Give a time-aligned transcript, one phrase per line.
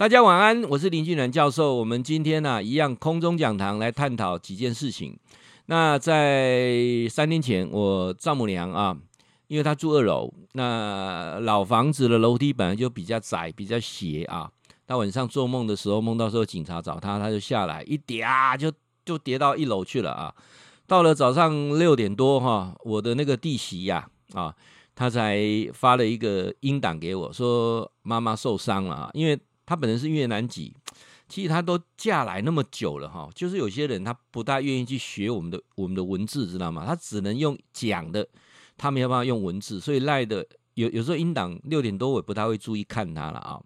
[0.00, 1.74] 大家晚安，我是林俊南教授。
[1.74, 5.14] 我们今天呢、啊，一样空中讲堂来探讨几件事情。
[5.66, 8.96] 那在三天前，我丈母娘啊，
[9.46, 14.50] 因为她住二楼，那老房子的楼梯本来就比较窄、比较斜啊。
[14.86, 18.72] 她晚上做梦的时候，梦到时候警察找她，她就下来一跌啊，就
[19.04, 20.34] 就跌到一楼去了啊。
[20.86, 24.56] 到了早上六点多哈、我的那个弟媳呀啊，
[24.94, 25.38] 她才
[25.74, 29.38] 发了一个音档给我，说妈妈受伤了啊，因为。
[29.70, 30.74] 他本人是越南籍，
[31.28, 36.84] 其实他都嫁来那么久了哈，就是有些人他不大愿意去学我们的我们的文字，知道吗？
[36.84, 38.26] 他只能用讲的，
[38.76, 40.44] 他没有办法用文字，所以赖的
[40.74, 43.60] 有有时候英档六点多我也不太会注意看他了啊。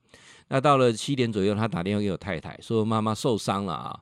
[0.48, 3.98] 那到了七点左右，他打电话给我太太说妈妈受伤了啊，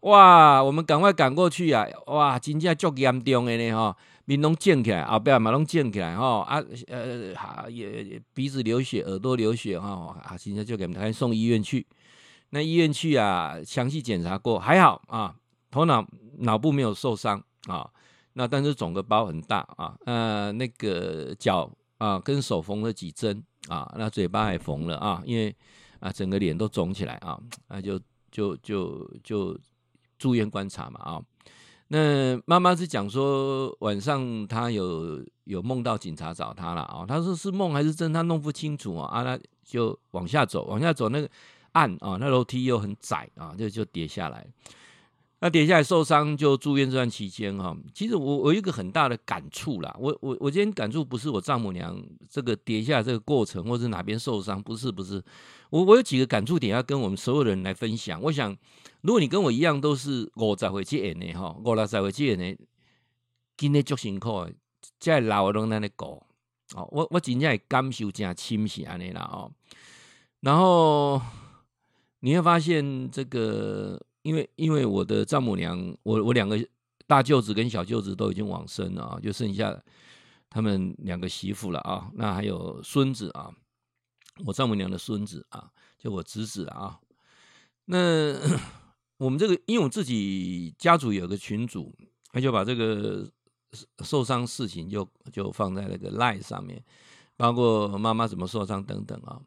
[0.00, 3.96] 哇，我们赶快赶过去啊，哇，真正足严重的呢哈。
[4.26, 9.88] 面拢肿起来，后背嘛拢肿起来，吼啊，呃，哈也鼻子流血，耳朵流血，哈
[10.24, 11.86] 啊，现在就给他们送医院去。
[12.50, 15.36] 那医院去啊，详细检查过，还好啊，
[15.70, 16.04] 头脑
[16.38, 17.88] 脑部没有受伤啊。
[18.32, 25.54] 那但是肿个包很大啊，呃，那个脚啊跟手缝了几针啊，那嘴巴还缝了啊，因为
[26.00, 27.96] 啊整个脸都肿起来啊，那就
[28.32, 29.56] 就就就
[30.18, 31.22] 住院观察嘛啊。
[31.88, 41.30] 那妈妈是讲说晚上她有有梦到警察找她了啊，她说是梦还是真，她弄不清楚啊，啊，那就往下走，往下走那个
[41.72, 44.46] 暗啊，那楼梯又很窄啊，就就跌下来。
[45.38, 55.22] 那跌下来受伤就住院这段期间哈，其实我我有一个很大的感触啦，我我我今天感触不是我丈母娘这个跌下来这个过程，或是哪边受伤，不是不是，
[55.68, 58.18] 我我有几个感触点要跟我们所有人来分享。
[58.22, 58.56] 我想，
[59.02, 62.64] 如果你跟我一样都是五十岁之前的哈，五六十岁之前的，
[63.58, 64.54] 今天足辛苦的，
[64.98, 66.26] 在老的拢在那过
[66.74, 69.52] 哦，我我真正会感受真深是安尼啦哦，
[70.40, 71.20] 然后
[72.20, 74.00] 你会发现这个。
[74.26, 76.58] 因为因为我的丈母娘，我我两个
[77.06, 79.80] 大舅子跟小舅子都已经往生了啊，就剩下
[80.50, 83.54] 他们两个媳妇了啊，那还有孙子啊，
[84.44, 86.98] 我丈母娘的孙子啊，就我侄子啊。
[87.84, 88.34] 那
[89.18, 91.94] 我们这个，因为我自己家族有个群组，
[92.32, 93.30] 他就把这个
[94.00, 96.84] 受伤事情就就放在那个 line 上面，
[97.36, 99.40] 包括妈妈怎么受伤等等啊。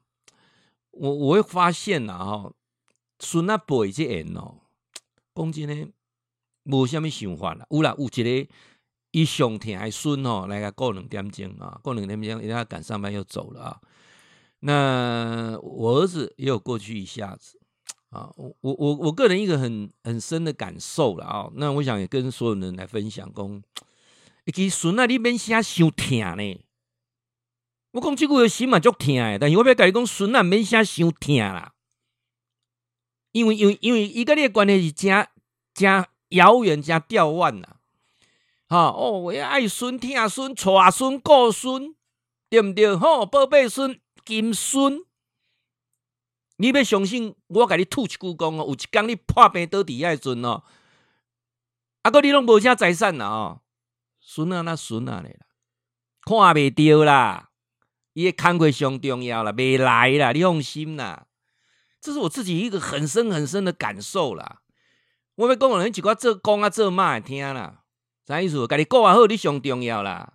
[0.91, 2.53] 我我会发现呐哈，
[3.19, 4.61] 孙那辈这人哦。
[5.35, 5.87] 讲真呢，
[6.63, 7.65] 无啥物想法啦。
[7.69, 8.09] 有啦，有一
[8.45, 8.49] 个
[9.11, 13.81] 伊上疼的孙吼，来个过两点钟啊，过两点钟，人家赶上班又走了啊。
[14.59, 17.59] 那我儿子也有过去一下子
[18.09, 18.29] 啊。
[18.35, 21.49] 我我我个人一个很很深的感受了啊。
[21.55, 23.63] 那我想也跟所有人来分享，讲，
[24.53, 26.65] 其实孙啊，你免啥伤疼呢？
[27.93, 31.73] 我讲这句话心嘛足疼的，但是我要甲你讲，孙啊，免啥伤疼啦。
[33.31, 35.27] 因为因为因为伊甲你诶关系是诚
[35.75, 37.67] 诚遥远、诚吊远呐，
[38.67, 41.95] 哈哦，我要爱孙、疼孙、娶孙、顾孙，
[42.49, 42.95] 对不对？
[42.95, 45.05] 吼，宝贝孙、金孙，
[46.57, 50.63] 你要相信我，甲你吐一句讲哦，有一天你破病倒地爱阵哦，
[52.01, 53.61] 啊，哥你拢无啥财产呐哦，
[54.19, 55.45] 孙啊那孙啊嘞啦，
[56.25, 57.49] 看袂到啦，
[58.13, 61.27] 伊诶工课上重要啦，未来啦，你放心啦。
[62.01, 64.61] 这是我自己一个很深很深的感受啦。
[65.35, 67.83] 我要讲人一寡做公啊做妈的听啦，
[68.25, 68.67] 啥意思？
[68.67, 70.33] 家己顾好，你上重要啦。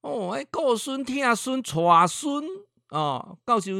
[0.00, 2.44] 哦，哎，顾孙、疼孙、带孙
[2.88, 3.70] 哦，到时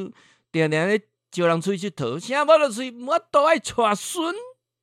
[0.52, 4.34] 定定咧招人出去佚佗，啥物都出，我都爱带孙。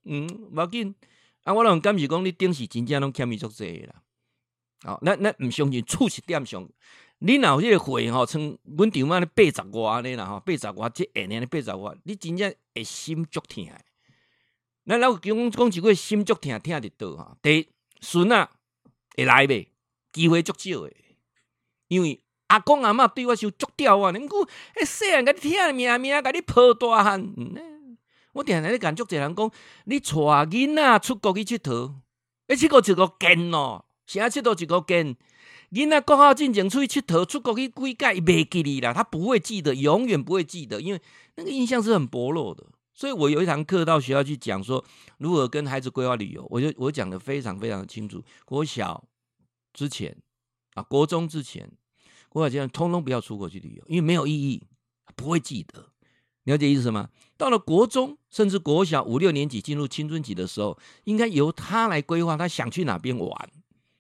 [0.06, 0.96] 嗯，无紧。
[1.44, 4.02] 啊，我拢感觉讲你顶时真正拢欠伊足济啦。
[4.86, 6.68] 哦，那那毋相信，处是点上。
[7.26, 13.66] 你若有迄个会吼，像阮丈妈咧八十外安尼啦吼，八十外即下年咧八十外，你真正会心足疼。
[14.86, 17.38] 咱老讲讲一句心足疼，疼得到哈。
[17.42, 17.70] 第，
[18.02, 18.50] 孙仔
[19.16, 19.68] 会来袂？
[20.12, 20.94] 机会足少诶，
[21.88, 24.12] 因为阿公阿嬷对我是有足刁啊。
[24.12, 27.34] 恁讲，诶，细汉甲你疼命命，甲你抱大汉。
[27.38, 27.98] 嗯，
[28.34, 29.52] 我定定咧讲足侪人讲，
[29.86, 31.94] 你带囡仔出国去佚佗，
[32.50, 35.16] 一佚佗一个见哦，啥佚佗一个见。
[35.74, 41.02] 囡仔国考进前出去佚佗，出国去几届，伊袂记你啦，他不会记得，永远不会记得，因为
[41.36, 42.64] 那个印象是很薄弱的。
[42.94, 44.86] 所以我有一堂课到学校去讲说，
[45.18, 48.24] 如何跟孩子规划旅游，我就我讲的非常非常的清楚。
[48.46, 49.04] 国小
[49.74, 50.16] 之前
[50.76, 51.68] 啊，国中之前，
[52.30, 54.62] 国小阶段通通不要出国去旅游，因为没有意义，
[55.16, 55.90] 不会记得。
[56.44, 57.10] 了解意思吗？
[57.36, 63.50] 到了国中，甚至国小五六年级进入青春期的时候，应该由他来规划，他想去哪边玩。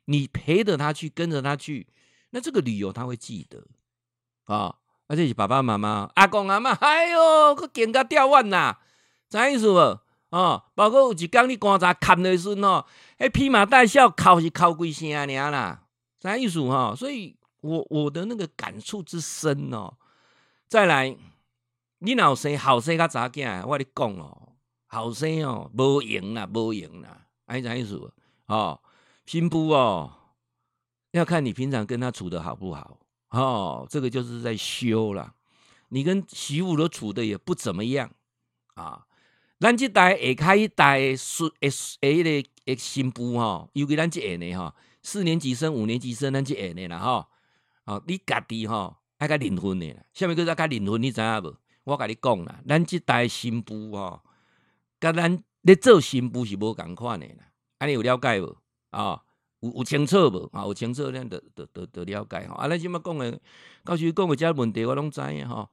[0.05, 1.87] 你陪着他去，跟着他去，
[2.31, 3.65] 那这个旅游他会记得
[4.45, 4.75] 啊。
[5.07, 8.77] 而且是爸爸妈妈、阿公阿妈，哎呦，个肩胛掉腕呐，
[9.29, 9.99] 啥意思无？
[10.29, 12.85] 哦，包括有一天你观察看的时候，
[13.19, 15.83] 迄披麻戴孝，哭是哭几声尔啦，
[16.19, 16.95] 啥意思哈？
[16.95, 19.93] 所以我我的那个感触之深哦，
[20.67, 21.15] 再来，
[21.99, 24.53] 你老生好生较早囝，我跟你讲哦，
[24.87, 28.11] 后生哦，无用啦，无用啦，哎，啥意思？
[28.47, 28.81] 哦，
[29.25, 30.13] 新妇哦，
[31.11, 32.99] 要看你平常跟他处得好不好
[33.29, 35.33] 哦，这个就是在修啦。
[35.89, 38.11] 你跟媳妇都处得也不怎么样
[38.75, 39.05] 啊。
[39.59, 47.25] 咱这代下开一代诶，诶诶，迄个诶新妇吼，尤其咱这下呢吼，四年级生、五年级生，咱这下呢啦吼，
[47.85, 51.55] 哦，你家己吼爱甲灵魂的啦，下面叫做甲灵魂，你知影无？
[51.85, 54.21] 我甲你讲啦，咱这代新妇吼，
[54.99, 57.45] 甲咱咧做新妇是无共款的啦，
[57.77, 58.57] 安尼有了解无？
[58.93, 59.21] 啊，
[59.61, 60.49] 有有清楚无？
[60.53, 62.55] 啊，有清楚咱得得得得了解吼。
[62.55, 63.39] 啊，咱即马讲的，
[63.83, 65.67] 到时讲的这问题我拢知影吼。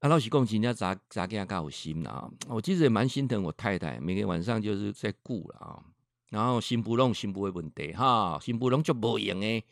[0.00, 2.30] 啊，老实讲，真正查查囝较有心啦。
[2.48, 5.82] 我其实也蛮心疼我太太，每天晚上就是在顾了啊。
[6.30, 9.64] 然后新妇拢新妇的问题哈，新妇拢就无用诶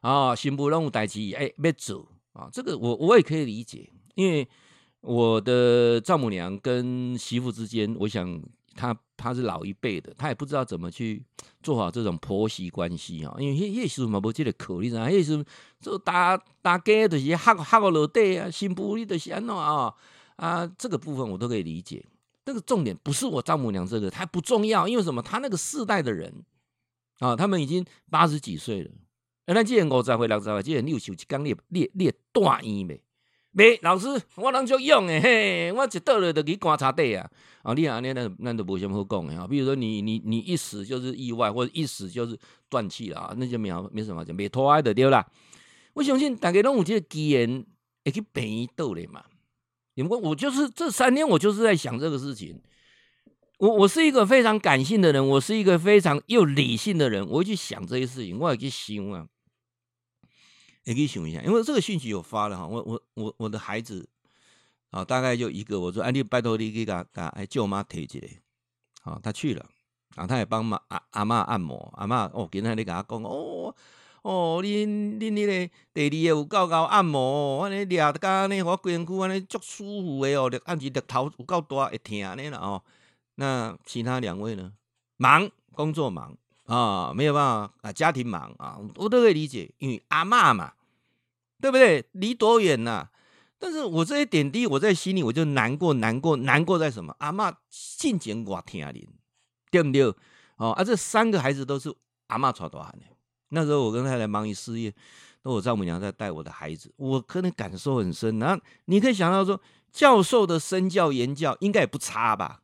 [0.00, 2.48] 啊，新妇拢有代志诶要做啊。
[2.52, 4.46] 这个我我也可以理解，因为
[5.00, 8.40] 我的丈母娘跟媳妇之间，我想。
[8.74, 11.22] 她他是老一辈的，他也不知道怎么去
[11.62, 13.34] 做好这种婆媳关系啊。
[13.38, 14.98] 因为那时候嘛，不记得考虑噻。
[14.98, 15.44] 那时候
[15.80, 19.94] 就大大家都是黑黑个落地啊，新妇你都是安怎啊
[20.36, 22.04] 啊，这个部分我都可以理解。
[22.44, 25.22] 那个重点不是我丈母娘这个，他不重要，因为什么？
[25.22, 26.44] 他那个世代的人
[27.20, 28.90] 啊，他们已经八十几岁了。
[29.46, 33.00] 那既然五十岁、六十岁，既然你有受一工，你你你大医没？
[33.52, 37.30] 没，老师，我能就用诶，嘿，我一倒了就去观察地啊。
[37.62, 39.36] 啊，你啊，你那那都无什么好讲诶。
[39.36, 42.36] 啊，比如说你你你一死就是意外，或者一死就是
[42.68, 45.24] 断气了啊，那就没有没什么讲，没拖挨的对啦。
[45.92, 47.64] 我相信大家拢有这个机缘
[48.04, 49.22] 会去病院倒咧嘛。
[49.94, 52.58] 你们我就是这三天，我就是在想这个事情。
[53.58, 59.26] 我我是一个非常感性的人，我是一个非常又理性的人，我会去想这些事情，我会去想啊。
[60.84, 64.08] 也可以想一下，因为这个讯息有发了哈，我我我我的孩子
[64.90, 68.28] 啊，大概就一个，我说，哎，你拜托你给他给哎舅妈提起来，
[69.02, 69.64] 好，他去了，
[70.16, 73.74] 然啊，他也帮妈阿阿妈按摩，阿妈哦，今天你给他讲，哦
[74.22, 82.82] 哦，你你你咧第二个有够够按摩，我咧俩刚呢，我规身躯安尼足舒服的哦，按起额头有够大会疼呢了哦。
[83.36, 84.72] 那其他两位呢？
[85.16, 86.36] 忙工作忙。
[86.74, 90.72] 啊、没有办法啊，家庭忙啊，我都可以理解，因为阿嬷嘛，
[91.60, 92.02] 对不对？
[92.12, 93.10] 离多远呐、
[93.58, 97.14] 但是我这些点滴，我在心里我就难过，难过，难过在什么？
[97.18, 99.06] 阿嬷尽情我听您，
[99.70, 100.02] 对不对？
[100.56, 101.94] 哦，啊，这三个孩子都是
[102.28, 103.04] 阿嬷带大汉的。
[103.50, 104.94] 那时候我跟太太忙于事业，
[105.42, 108.38] 都我丈母娘在带我的孩子，我可能感受很深。
[108.38, 109.60] 然后你可以想到说，
[109.92, 112.62] 教授的身教言教应该也不差吧？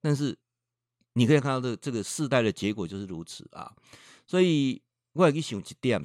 [0.00, 0.38] 但是。
[1.14, 3.72] 你可以看到这这个世代的结果就是如此啊，
[4.26, 4.80] 所以
[5.12, 6.00] 我也去想一点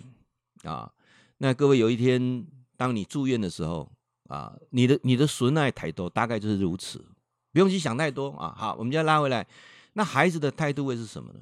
[0.63, 0.91] 啊，
[1.37, 3.91] 那各位有一天当你住院的时候
[4.27, 7.05] 啊，你的你的损爱态度大概就是如此，
[7.51, 8.53] 不用去想太多啊。
[8.57, 9.45] 好，我们就要拉回来，
[9.93, 11.39] 那孩子的态度会是什么呢？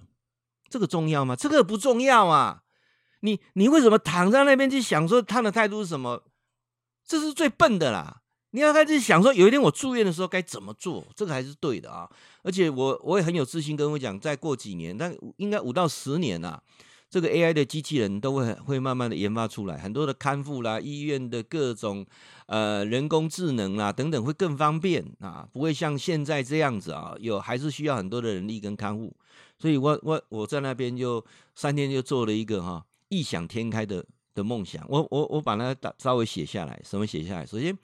[0.69, 1.35] 这个重要吗？
[1.35, 2.63] 这个不重要啊。
[3.21, 6.23] 你你为什么躺在那边去想说他的态度是什么？
[7.05, 8.22] 这是最笨的啦。
[8.55, 12.07] 你要开始想说，有一天我住院的时候该怎么做，这个还是对的啊！
[12.43, 16.61] 而且我我也很有自信跟我讲，再过几年，但应该五到十年、啊，
[17.09, 22.05] 这个 AI 的机器人都会会慢慢的研发出来，很多的康复啦、医院的各种
[22.45, 29.11] 呃人工智能啦等等会更方便啊，不会像现在这样子啊，有还是需要很多的人力跟看护。
[29.57, 34.05] 所以我我我在那边就三天就做了一个哈异想天开的
[34.35, 37.45] 的梦想，我我我把它打稍微写下来，什么写下来？
[37.47, 37.75] 首先。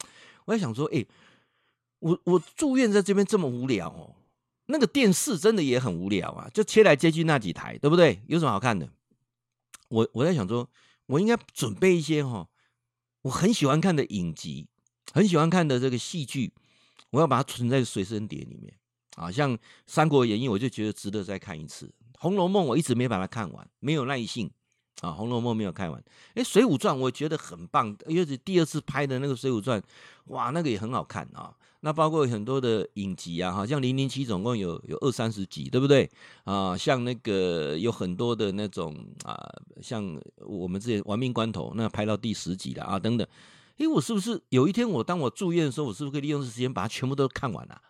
[0.50, 1.06] 我在想说，哎、
[2.00, 4.16] 我我住院在这边这么无聊哦，
[4.66, 8.20] 那个电视真的也很无聊啊，就切来切去那几台，对不对？
[8.26, 8.90] 有什么好看的？
[9.90, 10.68] 我我在想说，
[11.06, 12.50] 我应该准备一些哈，
[13.22, 14.66] 我很喜欢看的影集，
[15.14, 16.52] 很喜欢看的这个戏剧，
[17.12, 18.74] 我要把它存在随身碟里面
[19.18, 19.32] 啊。
[19.32, 21.86] 像《三国演义》，我就觉得值得再看一次；
[22.18, 24.50] 《红楼梦》，我一直没把它看完，没有耐性。
[25.02, 26.04] 啊，《红楼梦》没有看完，
[26.36, 29.80] 哎，《水浒传》我觉得很棒，尤其第二次拍的那个《水浒传》，
[30.26, 31.54] 哇，那个也很好看啊。
[31.82, 36.10] 那包括很多的影集啊，好像《零零七》总共有有二三十集，对不对？
[36.44, 39.50] 啊，像那个有很多的那种啊，
[39.82, 43.26] 像我们之前《玩命关头》那拍到第十集了啊，等等。
[43.78, 47.82] 哎，我是不是有一天我当我住院的时候，我是不是可以利用这时间把它全部都看完了啊？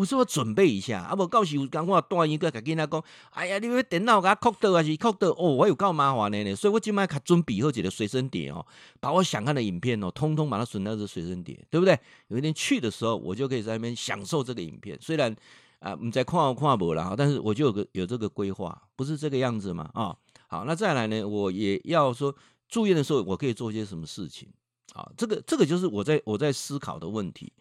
[0.00, 5.28] 我说我准备一下，啊不，到时有讲我带一个，甲囡仔讲，哎呀，你要电脑甲扩到还是扩到？
[5.28, 8.64] 哦，我有够麻烦的呢，所以我今麦卡准备好一个随身碟哦，
[8.98, 12.00] 把我想看的影片哦，通通把它存到这随身碟，对不对？
[12.28, 14.96] 有一天去的时候，我就可以在那边享受这个影片。
[15.02, 15.36] 虽然
[15.80, 19.90] 啊，你在看看不了，但是我就有个有这个规划，不是这个样子嘛？
[19.92, 20.16] 啊、
[20.46, 22.34] 好，那再来呢，我也要说
[22.70, 24.48] 住院的时候，我可以做些什么事情？
[24.94, 27.52] 啊、这个这个就是我在我在思考的问题，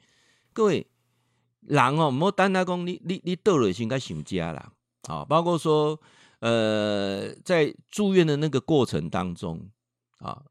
[0.53, 0.87] 各位。
[1.61, 4.71] 人哦，莫单单讲你你你倒了先该想家啦，
[5.07, 5.99] 啊，包括说，
[6.39, 9.69] 呃，在住院的那个过程当中，
[10.19, 10.41] 啊，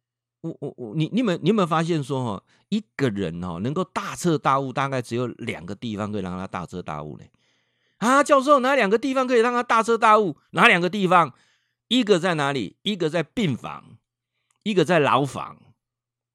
[0.42, 7.24] 我我我，你你们你有没有发现说，哈，一个人哦，能够大彻大悟，大概只有两个地方可以让他大彻大悟呢？
[7.96, 10.36] 啊，教授，哪两个地方可以让他大彻大悟？
[10.50, 11.34] 哪两个地方？
[11.88, 12.76] 一个在哪里？
[12.82, 13.96] 一个在病房，
[14.62, 15.56] 一个在牢房，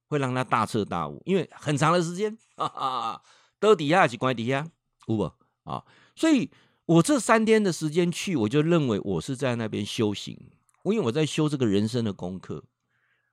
[0.09, 3.21] 会让他大彻大悟，因为很长的时间，哈哈。
[3.63, 4.67] 到底下还是关底下，
[5.07, 5.31] 有无
[5.63, 5.81] 啊？
[6.17, 6.51] 所以
[6.85, 10.37] 我这三天的时间去，我就认为我是在那边修行，
[10.83, 12.61] 因为我在修这个人生的功课。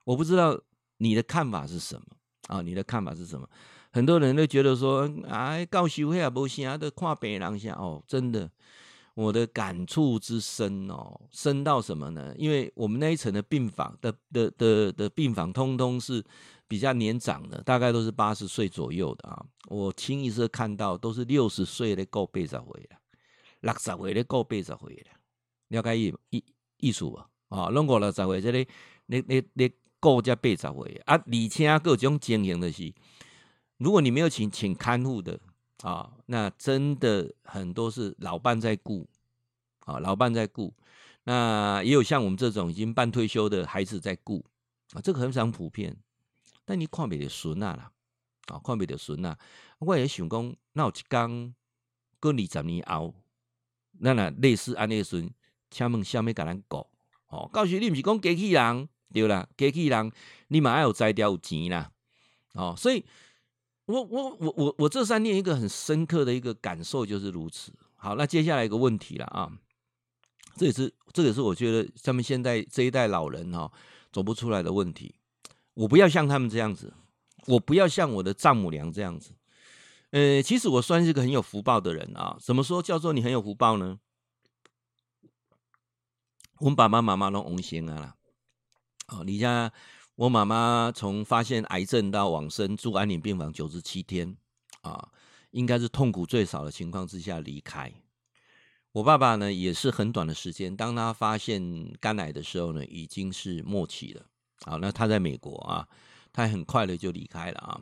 [0.05, 0.57] 我不知道
[0.99, 2.03] 你的看法是什么
[2.47, 2.61] 啊？
[2.61, 3.45] 你的看法是什么？
[3.91, 8.01] 很多人都觉得说，哎，教修也无啥，都看病人下哦。
[8.07, 8.49] 真的，
[9.15, 12.33] 我的感触之深哦，深到什么呢？
[12.37, 16.23] 因为我们那一层的病房的的的，的病房，通通是。
[16.71, 19.45] 比较年长的，大概都是八十岁左右的啊。
[19.67, 22.97] 我清一色看到都是六十岁的够八十岁了，
[23.59, 25.11] 六十岁的够八十岁了。
[25.67, 26.41] 了解意意
[26.77, 27.27] 意思吧？
[27.49, 28.65] 啊，拢过六十岁，这里
[29.07, 31.15] 你你你够才八十岁啊。
[31.17, 32.93] 而且各种经营的是，
[33.75, 35.37] 如果你没有请请看护的
[35.83, 39.05] 啊，那真的很多是老伴在顾
[39.79, 40.73] 啊，老伴在顾。
[41.25, 44.45] 那也有像我们这种已经半退休的孩子在顾
[44.93, 45.97] 啊，这个很常普遍。
[46.71, 47.91] 但你看不到孙啊啦，
[48.47, 49.37] 啊，看不到孙啊！
[49.79, 51.53] 我也想讲，那有一天
[52.17, 53.13] 过二十年后，
[53.99, 55.29] 那那类似安尼孙，
[55.69, 56.89] 请问下面甲咱过？
[57.27, 60.11] 哦，告诉你不是讲机器人对啦，机器人
[60.47, 61.91] 你嘛爱有才调有钱啦，
[62.53, 63.03] 哦，所以
[63.87, 67.73] 我我我我我这三年一个很深刻的一个感受就是如此。
[67.97, 69.51] 好，那接下来一个问题了啊，
[70.55, 73.69] 这也是这也是我觉得他们现在这一代老人哈
[74.09, 75.13] 走不出来的问题。
[75.81, 76.93] 我不要像他们这样子，
[77.47, 79.33] 我不要像我的丈母娘这样子。
[80.11, 82.37] 呃，其实我算是个很有福报的人啊。
[82.39, 83.99] 怎么说叫做你很有福报呢？
[86.59, 88.15] 我们爸爸妈妈都往生啊啦。
[89.07, 89.73] 哦，你家
[90.13, 94.37] 我妈妈从发现癌症到往生住安宁病房九十七天
[94.81, 95.09] 啊，
[95.49, 97.91] 应该是痛苦最少的情况之下离开。
[98.91, 104.27] 我爸爸呢也是很短的时间，当他发现肝癌的时候呢，已经是末期了。
[104.65, 105.87] 好，那他在美国啊，
[106.31, 107.81] 他很快的就离开了啊。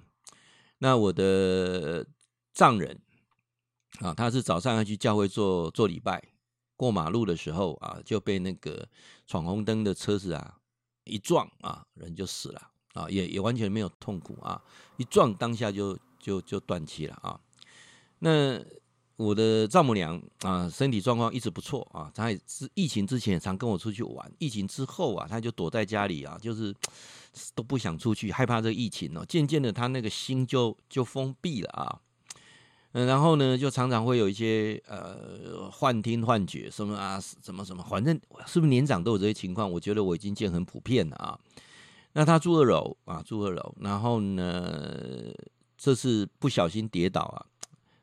[0.78, 2.06] 那我的
[2.54, 3.02] 丈人
[4.00, 6.24] 啊，他是早上要去教会做做礼拜，
[6.78, 8.88] 过马路的时候啊，就被那个
[9.28, 10.58] 闯红灯的车子啊
[11.04, 14.64] 一撞啊，人就死了啊，也也完全没有痛苦啊，
[14.98, 17.40] 一撞当下就就就断气了啊。
[18.20, 18.64] 那
[19.20, 22.10] 我的丈母娘啊，身体状况一直不错啊。
[22.16, 26.74] 她也是疫情之前常跟我出去玩，疫情之后啊，她就躲在家里啊，就是
[27.54, 29.26] 都不想出去，害怕这个疫情哦。
[29.28, 32.00] 渐渐的，她那个心就就封闭了啊。
[32.94, 39.70] 嗯，然后呢，就常常会有一些呃幻听幻觉，什么啊，什么什么，反正是不是年长都有这些情况？
[39.70, 41.38] 我觉得我已经见很普遍了啊。
[42.14, 45.30] 那她住二楼啊，住二楼，然后呢，
[45.78, 47.46] 这次不小心跌倒啊。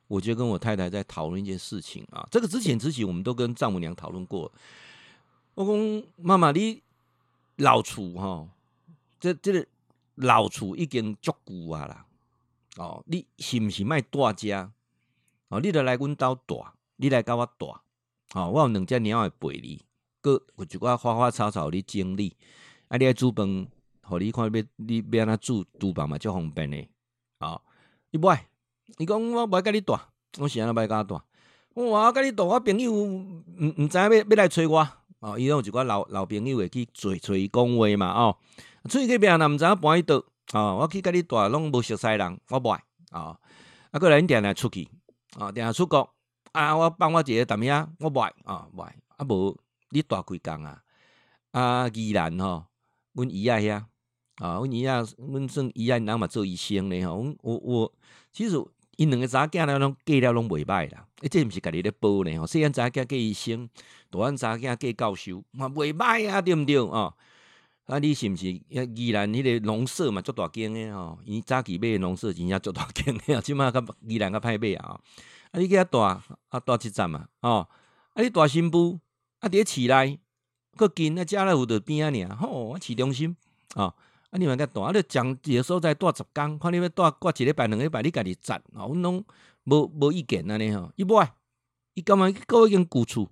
[0.08, 4.52] 我就跟我太太在讨论一件事情啊，这个之前之前我们都跟丈母娘讨论过。
[5.54, 6.82] 我讲妈妈，你
[7.56, 8.48] 老厝哈，
[9.18, 9.66] 这这个
[10.14, 12.06] 老厝已经足够啊啦。
[12.76, 14.70] 哦，你是不是卖大家？
[15.48, 16.64] 哦，你得来阮兜住，
[16.96, 17.74] 你来跟我住。
[18.34, 19.82] 哦，我有两只猫会陪你，
[20.20, 22.36] 搁有一寡花花草草你整理。
[22.88, 23.66] 啊，你爱煮饭，
[24.02, 26.86] 互你看要你要安怎煮，厨房嘛足方便的。
[27.38, 27.62] 哦，
[28.10, 28.46] 你不爱。
[28.98, 29.98] 伊讲我不爱跟你住，
[30.38, 31.20] 我是安怎不爱跟他住。
[31.74, 33.42] 我话我跟你住，我朋友毋
[33.76, 34.88] 毋知影要要来找我。
[35.20, 38.12] 哦，伊拢有一寡老老朋友会去找找伊讲话嘛。
[38.12, 38.36] 哦，
[38.88, 40.16] 出去边若毋知影搬去倒。
[40.52, 42.82] 哦，我去跟你住，拢无熟悉人，我不爱。
[43.10, 43.36] 哦，
[43.90, 44.88] 啊，过来你定定出去。
[45.38, 46.08] 哦，定定出国。
[46.52, 47.72] 啊，我帮我一个谈咩？
[47.98, 48.32] 我不爱。
[48.44, 48.94] 哦，不爱。
[49.16, 49.58] 啊，无
[49.90, 50.80] 你住几工啊？
[51.50, 52.64] 啊，宜兰吼，
[53.12, 53.84] 阮姨仔遐。
[54.36, 57.16] 啊，阮姨仔，阮算姨仔，人嘛做医生咧吼。
[57.16, 57.92] 我我我，
[58.32, 58.64] 其实。
[58.96, 62.46] 因两个查囝了拢嫁了拢袂歹啦，伊，这毋是家己咧报呢吼。
[62.46, 63.68] 虽然查囝嫁医生，
[64.10, 67.14] 大汉查囝嫁教授，嘛袂歹啊，对毋对哦？
[67.84, 68.46] 啊，你是毋是？
[68.48, 71.18] 依然迄个农舍嘛，足大间诶吼。
[71.24, 74.88] 伊早期买农舍真正足大间诶， 即马较依然较歹买啊。
[74.88, 75.00] 啊，
[75.52, 77.68] 啊，你计较大啊大一站嘛，哦，
[78.14, 78.98] 啊，你大新妇
[79.40, 80.18] 啊，伫咧市内
[80.74, 83.36] 阁近啊，家乐福的边啊，尔吼，市中心
[83.74, 83.94] 啊，
[84.36, 89.24] 啊，你嘛甲大，啊，你讲一个所在住十工，看你要住过一礼拜两礼拜，你家己赚，啊，阮拢
[89.64, 91.32] 无无意见安尼吼，伊买，
[91.94, 93.30] 伊干嘛搞一间古厝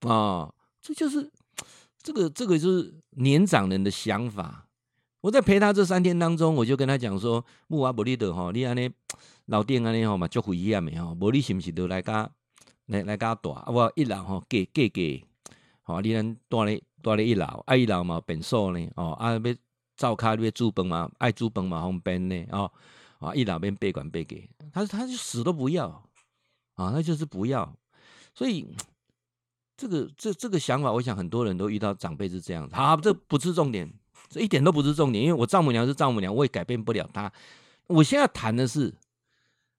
[0.00, 0.52] 啊？
[0.82, 1.30] 这就是
[2.02, 4.66] 这个这个就是年长人的想法。
[5.22, 8.90] 我在陪他这三天当中，我就跟他讲说：木阿伯利德吼，你安尼
[9.46, 12.30] 老店安尼吼嘛，足危险的吼，无你是毋是都来甲
[12.86, 13.64] 来来甲大？
[13.68, 15.26] 我一楼吼，隔隔隔，
[15.84, 19.38] 吼，你咱住咧住咧一楼，啊一楼嘛便所呢，哦，啊要
[19.96, 22.70] 灶骹要煮饭嘛，爱煮饭嘛方便呢，哦，
[23.18, 25.88] 啊一楼免闭管闭给，他他就死都不要，
[26.74, 27.76] 啊，那就是不要，
[28.34, 28.66] 所以
[29.76, 33.92] 这个这这个想法，我想很多人都遇到长辈是这样，好，这不是重点。
[34.30, 37.30] 这一点都不是重点，因为我丈母娘是丈母娘，我也改变不了她。
[37.86, 38.92] 我现在谈的是，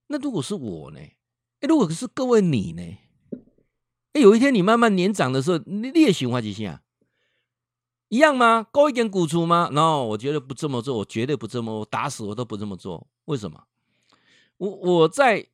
[0.07, 0.99] 那如果是我呢？
[0.99, 2.97] 哎，如果是各位你呢？
[4.13, 6.81] 哎，有一天你慢慢年长的时候，你你也喜欢几下？
[8.09, 8.65] 一样吗？
[8.71, 13.07] 高一点股出吗？no，我绝对不这么做，我绝对不这么，我打死我都不这么做。
[13.25, 13.63] 为什么？
[14.57, 15.47] 我我在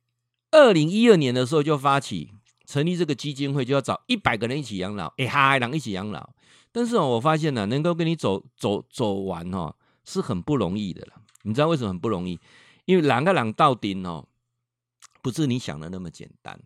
[0.50, 2.30] 二零一二年的时候就发起
[2.66, 6.30] 成立这个基金会，就要找一百个人一起养老，哎嗨，人一起养老。
[6.70, 11.14] 但是哦，我发现呢，能够跟你走走走完哦，是很不容易的了。
[11.42, 12.38] 你知道为什么很不容易？
[12.84, 14.26] 因为两个人到顶哦，
[15.22, 16.60] 不是你想的那么简单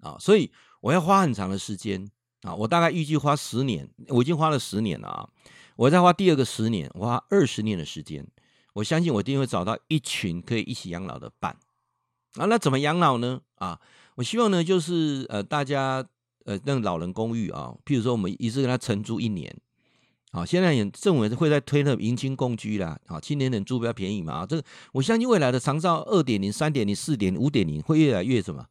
[0.00, 0.16] 啊。
[0.18, 2.08] 所以我要花很长的时间
[2.42, 2.54] 啊。
[2.54, 5.28] 我大概预计花十年，我已经花了十年了啊。
[5.76, 8.26] 我再花第二个十年，我花二十年的时间。
[8.72, 11.56] 我相信我一定会找到一群可以一起养老的伴
[12.34, 12.46] 啊。
[12.46, 13.40] 那怎么养老呢？
[13.56, 13.80] 啊，
[14.16, 16.06] 我希望呢，就是呃，大家。
[16.46, 19.52] 呃，那个老人公寓啊，譬如说我们一次跟他承租一年，
[20.30, 24.62] 啊，现在也政府会在推那迎亲共居啦，啊，青年人住比较便宜嘛，啊，这个
[24.92, 28.64] 我相信未来的长照二点零、三点零、四点、五点零会越来越什么，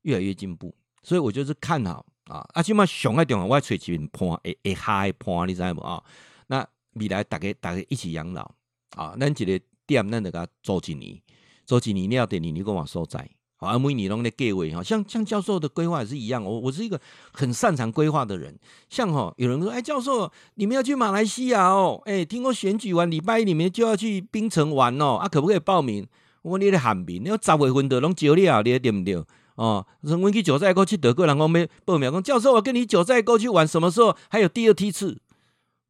[0.00, 6.02] 越来越进步，所以我就是看好啊，啊，起码上海电话我吹几遍盘，会会嗨盘，你知道不啊？
[6.46, 8.50] 那未来大家大家一起养老
[8.96, 11.20] 啊，咱一个店咱就给他做几年，
[11.66, 13.28] 做几年了，点你你跟我所在。
[13.58, 16.42] 啊，每年拢咧计划哈，像像教授的规划也是一样。
[16.42, 17.00] 我我是一个
[17.32, 18.58] 很擅长规划的人。
[18.88, 26.04] 像哈，有人说，哎，教授，你们要去马来西亚哦，哎，听说选举完礼拜一你们就要去槟城玩哦，啊，可不可以报名？
[26.42, 29.22] 我说你咧喊名，你要十月份的拢招了，你对不对？
[29.54, 35.18] 哦，说我去九寨沟去德国，人讲要报名，讲教授，我跟你九寨沟去玩，什么时候还有第二梯次？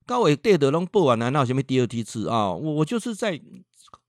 [0.05, 2.51] 高伟对的拢报完了，那有什么第二梯次啊？
[2.53, 3.41] 我我就是在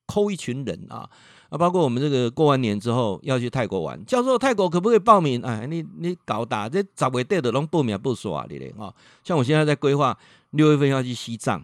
[0.05, 1.09] 抠一群人啊。
[1.49, 5.39] 啊，包括我们这个过完年之后要去泰国玩，教授，泰国可不可以报名？
[5.43, 8.91] 哎，你你搞大这十月底的拢报名不说啊，你嘞啊，
[9.23, 10.17] 像我现在在规划
[10.49, 11.63] 六月份要去西藏，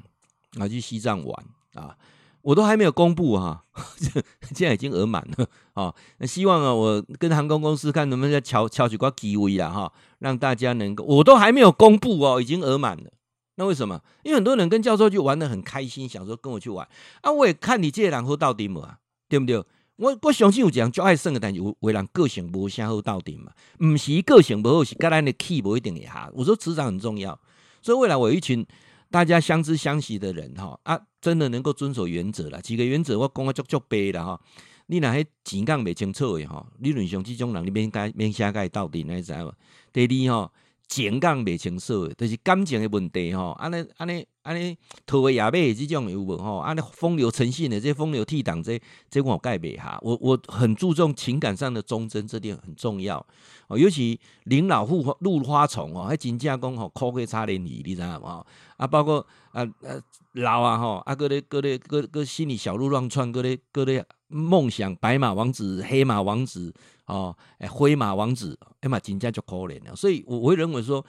[0.60, 1.98] 啊，去西藏玩啊，
[2.42, 3.64] 我都还没有公布哈，
[4.56, 5.94] 现在已经额满了啊。
[6.18, 13.12] 那希望啊，我跟航空公司看能不能再敲敲几挂机位了哈，让大家能够，我都还没有公布哦，已经额满了。
[13.56, 14.02] 那为什么？
[14.24, 16.88] 因为很多人跟教授去玩得很开心，想说跟我去玩
[17.22, 18.98] 啊，我也看你这人好到底嘛，
[19.28, 19.62] 对不对？
[19.98, 26.32] 我我相信有这样就爱胜的，但是有为人个性无啥好到底嘛，不是个性不好，是跟咱的气不一定会合。
[26.36, 27.38] 我说磁场很重要，
[27.82, 28.66] 所以未来我有一群
[29.12, 32.62] 大家相知相惜的人哈啊，真的能够遵守原则了。
[32.62, 34.42] 几个原则我讲啊足足背了哈，
[34.88, 39.54] 你那些钱讲未清楚的哈，理论上这种人你免该免瞎该到底，你知道吗？
[39.92, 40.52] 第二吼。
[40.90, 43.52] 情感未清楚的，就是感情的问题吼。
[43.60, 46.58] 安尼安尼安尼，土味亚尾这种有无吼？
[46.58, 50.00] 安尼风流成性的，这风流倜傥，这这我盖袂哈。
[50.02, 53.24] 我我很注重情感上的忠贞，这点很重要。
[53.68, 58.44] 哦，尤其临老护入花丛哦，还真正讲吼，可以差点你，你知道吗？
[58.78, 66.74] 啊，包括啊啊老啊吼，啊，搁咧搁咧搁搁心里小鹿乱窜，搁咧搁咧梦想白马王子、黑马王子。
[67.06, 69.96] 哦，哎，灰马王子，哎嘛，真正就可怜了。
[69.96, 71.04] 所以，我会认为说，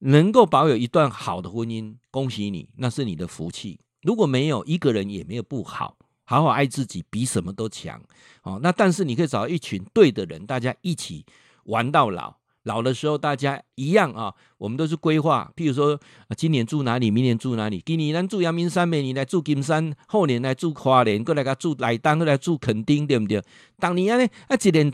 [0.00, 3.80] 能够保有一段好的婚姻，恭喜你，那是你的福气。
[4.02, 8.00] 如果没有，一个人也没有不好，好好爱自己，比什么都强。
[8.42, 11.24] 哦，那但是你可以找一群对的人，大家一起
[11.64, 14.34] 玩到老，老的时候大家一样啊。
[14.58, 15.98] 我们都是规划，譬如说，
[16.36, 17.82] 今年住哪里，明年住哪里。
[17.84, 23.42] 今年咱住阳明山，明年来住金山，后年来住花莲，过来个住来丹，过来住垦丁，对不对？
[23.80, 24.92] 当年呢，啊，一年。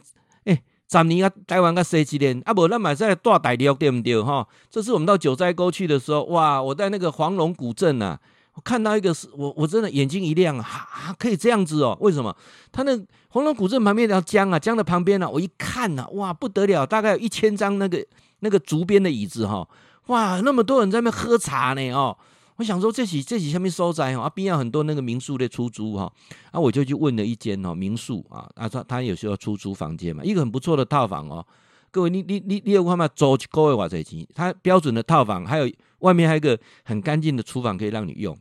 [0.92, 4.46] 十年啊，台湾个十几年啊，不，咱买在大大陆对不对哈？
[4.70, 6.62] 这次我们到九寨沟去的时候，哇！
[6.62, 8.18] 我在那个黄龙古镇呐，
[8.54, 11.96] 我看到一个是，我我真的眼睛一亮啊，可以这样子哦？
[12.00, 12.36] 为什么？
[12.70, 12.92] 他那
[13.28, 18.04] 黄龙古镇旁边一条江啊，江的旁边呢，我一看呐，哇，不得了，大概有一千张那个
[18.40, 19.66] 那个竹编的椅子哈，
[20.08, 22.16] 哇，那么多人在那边喝茶呢哦。
[22.56, 26.12] 我想说这是这是下面所在哈，啊边上很多那个民宿的出租哈，
[26.50, 31.46] 啊我就去问了一间哦民宿啊，啊他他有时候出租房间嘛，一个很不错的套房哦，
[31.90, 33.06] 各位，你你你你有看吗？
[33.08, 34.26] 租一个月偌济钱？
[34.34, 38.36] 它标准的套房，还有外面还有一个很干净的厨房可以让你用。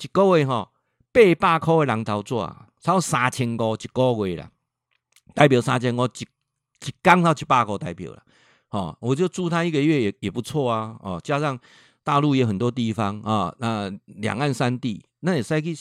[0.00, 0.70] 一个月哈，
[1.12, 2.34] 八百块的人头纸，
[2.80, 4.50] 超三千五一个月啦，
[5.34, 6.22] 代表三千五一
[6.86, 8.22] 一刚好一百块代表了。
[8.70, 10.96] 哦，我就住他一个月也也不错啊。
[11.00, 11.58] 哦，加上
[12.06, 15.76] 大陆也很多地方啊，那两岸三地，那也可以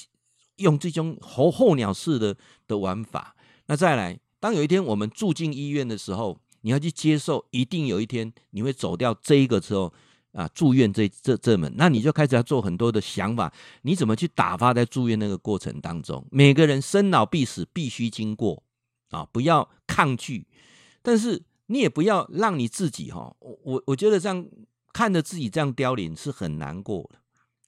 [0.56, 2.36] 用这种候候鸟式的
[2.68, 3.36] 的玩法。
[3.68, 9.94] 那再来，当有一天我们住进医院的时候，你要去接受，一定有一天你会走掉这一个时候
[10.32, 16.26] 啊，住院这这这门，那你就开始要做很多的想法，你怎么去打发在住院那个过程当中？
[16.32, 18.64] 每个人生老病死必须经过
[19.12, 20.48] 啊，不要抗拒，
[21.04, 21.44] 但是。
[21.68, 24.46] 你也不要让你自己哈，我我我觉得这样
[24.96, 27.20] 看着自己这样凋零是很难过的，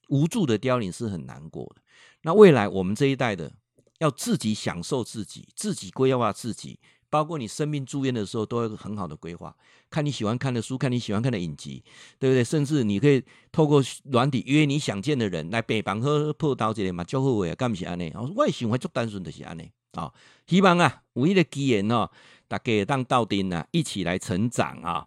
[0.08, 1.82] 无助的凋零是很难过的。
[2.22, 3.52] 那未来我们这一代的
[3.98, 9.54] 要自己享受自己，自己规划自己，包括你生病住院的时候都有很好的规划。
[9.90, 11.84] 看你喜欢看的书，看你喜欢看的影集，
[12.18, 12.42] 对不对？
[12.42, 18.10] 甚至你可以透过软体约你想见的人来北房喝破刀这类嘛，就会啊，干不起安呢？
[18.36, 20.10] 我也喜欢做单纯的是安呢啊，
[20.46, 22.10] 希望啊，唯一的机缘哦。
[22.48, 25.06] 大家当斗阵啊，一起来成长啊！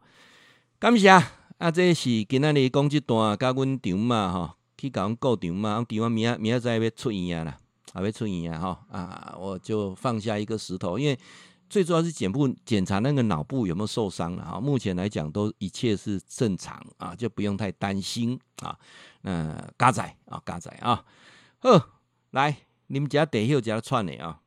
[0.77, 1.09] 感谢
[1.61, 7.57] 啊，这是今仔日讲这段，甲阮丈嘛吼，去甲阮顾丈嘛，阮丈嘛明仔明仔载要出院啊啦，
[7.93, 9.35] 还要出院啊吼啊！
[9.39, 11.19] 我就放下一个石头，因为
[11.69, 14.59] 最主要是检部检查那个脑部有没有受伤了啊。
[14.59, 18.75] 目前来讲都一切是正常啊，就不用太担心啊。
[19.21, 21.05] 嗯，加载啊，加载啊，
[21.59, 21.69] 好，
[22.31, 24.41] 来，你们家等一下家串的啊。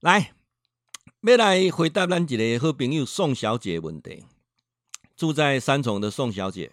[0.00, 0.34] 来，
[1.32, 4.24] 要来回答咱一个好朋友宋小姐问题。
[5.16, 6.70] 住在三重的宋小姐，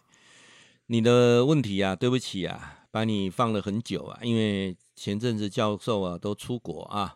[0.86, 7.16] 你的问题啊，对不起啊，把你放了很久啊，因为前阵子教授啊都出国啊，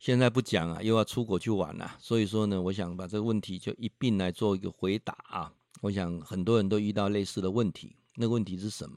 [0.00, 5.52] 现在不讲啊，又要出国去玩了啊，所以说呢，我想把这个问题就一并来做一个回答啊。
[5.82, 8.96] 我想很多人都遇到类似的问题，那个问题是什么？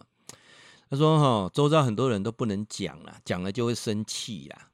[0.90, 4.70] 他说哈，周遭很多人都不能讲了，讲了就会生气呀，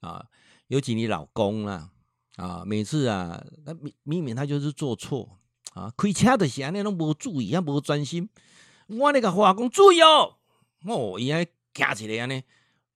[0.00, 0.24] 啊。
[0.68, 1.90] 尤其你老公啊，
[2.36, 5.38] 啊，每次啊，他明明明他就是做错
[5.72, 8.28] 啊，开车的时候你拢无注意，也无专心。
[8.88, 10.36] 我那个话讲注意哦，
[10.84, 12.42] 哦，伊还夹起来呢，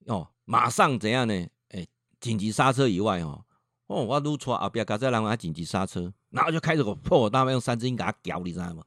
[0.06, 1.34] 哦，马上怎样呢？
[1.70, 1.88] 诶、
[2.20, 3.44] 紧急刹车以外哦，
[3.86, 8.84] 哦，我撸错后边夹在人家紧急刹车，然后就开始个破大骂，用三字经给他咬，你知道吗？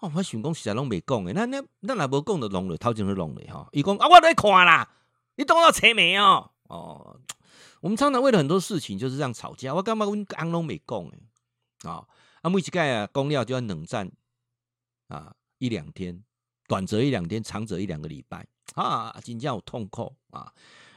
[0.00, 3.66] 哦，我想讲实在拢未讲诶，那那那若无讲就弄了，头前就弄了哈。
[3.72, 4.88] 伊讲啊，我在看啦，
[5.36, 6.50] 你当我车没哦？
[6.68, 7.18] 哦。
[7.80, 9.74] 我们常常为了很多事情就是这样吵架。
[9.74, 11.88] 我干嘛跟安龙美讲诶？
[11.88, 12.06] 啊，
[12.42, 14.10] 阿木一盖啊，公料就要冷战
[15.08, 16.24] 啊一两天，
[16.66, 20.52] 短则一两天，长则一两个礼拜啊，真叫我痛苦啊！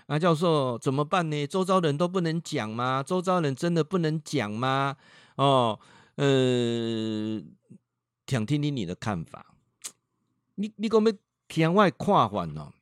[0.07, 1.45] 那教授怎么办呢？
[1.45, 3.03] 周遭人都不能讲吗？
[3.03, 4.97] 周遭人真的不能讲吗？
[5.35, 5.79] 哦，
[6.15, 7.41] 呃，
[8.25, 9.53] 想听听你的看法。
[10.55, 11.13] 你你讲要
[11.47, 12.73] 听我的看法哦？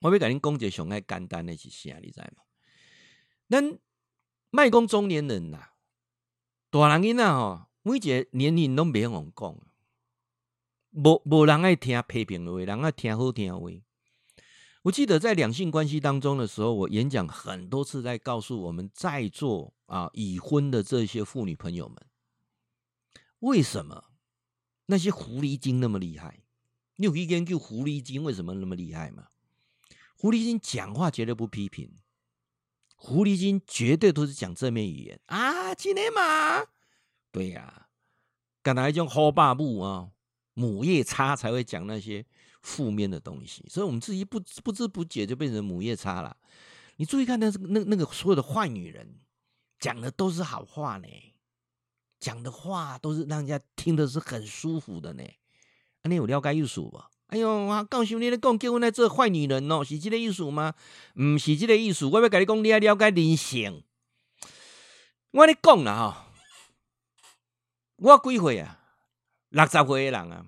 [0.00, 2.42] 我要跟你讲一个上爱简单的是啥，你知道吗？
[3.50, 3.80] 咱
[4.50, 5.72] 卖讲中年人呐、啊，
[6.70, 9.58] 大人囡仔吼，每一个年龄拢免往讲，
[10.92, 13.68] 无无人爱听批评的话，人爱听好听的话。
[14.82, 21.96] 我记得在两性关系当中的时候，我演讲很多次，在告诉我们在座啊已婚的这些妇女朋友们，
[23.40, 24.12] 为什么
[24.86, 26.44] 那些狐狸精那么厉害？
[26.94, 29.26] 你有研究狐狸精为什么那么厉害吗？
[30.16, 31.92] 狐狸精讲话绝对不批评。
[33.02, 36.66] 狐狸精绝对都是讲正面语言啊，真的吗？
[37.32, 37.88] 对呀、啊，
[38.62, 40.10] 刚才一种好霸母啊，
[40.52, 42.26] 母夜叉才会讲那些
[42.60, 46.36] 负面的东西，所以我们自己不不知不觉就变成母夜叉了。
[46.96, 49.18] 你注意看那，那那个所有的坏女人
[49.78, 51.08] 讲的都是好话呢，
[52.20, 55.24] 讲的话都是让人家听的是很舒服的呢。
[56.02, 57.02] 你有了解意思不？
[57.30, 60.74] 哎呦，我告诉你咧讲，结婚来做坏女人哦，是这个意思吗？
[61.14, 62.04] 唔是这个意思。
[62.04, 63.84] 我要跟你讲，你要了解人性。
[65.30, 66.26] 我跟你讲啦哈，
[67.98, 68.80] 我几岁啊？
[69.50, 70.44] 六十岁的人啊，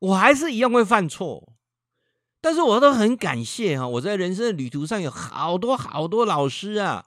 [0.00, 1.54] 我还是一样会犯错，
[2.42, 7.06] 但是我都很感谢哈，我在人生的旅途上有好多好多老师啊，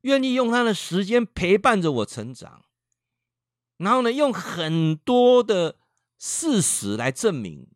[0.00, 2.64] 愿意用他的时间陪伴着我成长，
[3.76, 5.76] 然后呢，用很多的。
[6.18, 7.66] 事实来证明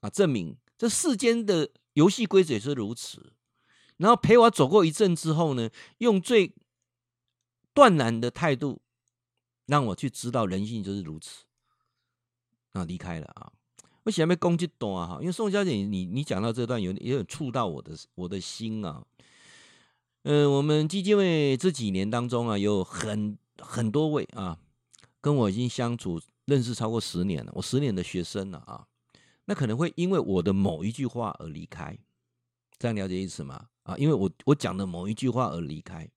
[0.00, 3.32] 啊，证明这世间的游戏规则也是如此。
[3.96, 6.54] 然后陪我走过一阵之后呢，用最
[7.72, 8.82] 断然的态度
[9.64, 11.44] 让我去知道人性就是如此。
[12.72, 13.50] 啊，离开了啊！
[14.02, 19.02] 我想被攻击多啊哈，因为宋小姐你你讲到这段有有点触到我的我的心啊。
[20.24, 24.58] 呃，我们基金会这几年当中啊，有很很多位啊，
[25.22, 28.86] 跟我已经相处认识超过十年了，我十年的学生了啊，
[29.44, 31.96] 那可能会因为我的某一句话而离开，
[32.78, 33.66] 这样了解意思吗？
[33.82, 36.08] 啊，因为我我讲的某一句话而离开，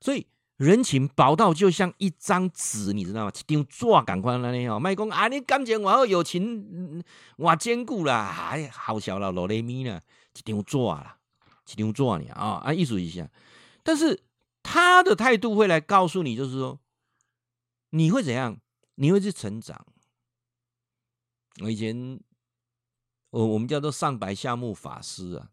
[0.00, 0.26] 所以。
[0.56, 3.30] 人情薄到就像一张纸，你知道吗？
[3.46, 7.04] 一张纸赶快来你哦，卖公啊，你感情我好有情，
[7.36, 10.00] 我坚固啦，哎，好小了，罗雷米呢，
[10.34, 11.18] 一张纸啦，
[11.70, 13.30] 一张纸你啊啊，意思一下。
[13.82, 14.18] 但是
[14.62, 16.80] 他的态度会来告诉你，就是说
[17.90, 18.56] 你会怎样？
[18.96, 19.86] 你会去成长。
[21.62, 22.20] 我以前
[23.30, 25.50] 我我们叫做上白下木法师啊。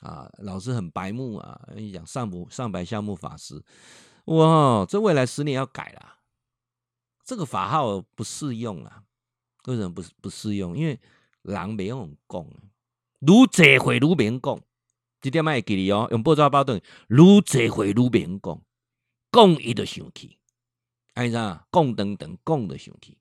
[0.00, 1.68] 啊，老师很白目啊！
[1.76, 3.62] 你讲上不上白下木法师，
[4.24, 6.18] 哇，这未来十年要改了，
[7.24, 9.04] 这个法号不适用了。
[9.66, 10.76] 为什么不不适用？
[10.76, 10.98] 因为
[11.42, 12.44] 人没用讲，
[13.20, 14.60] 愈济会愈免讲，
[15.20, 16.08] 这点卖给你哦。
[16.10, 16.76] 用报纸报等，
[17.06, 18.60] 愈济会愈免讲，
[19.30, 20.36] 讲伊就生气，
[21.14, 23.18] 哎呀，共等等共的兄弟。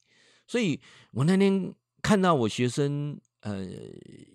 [0.47, 3.65] 所以我那天看到我学生，呃，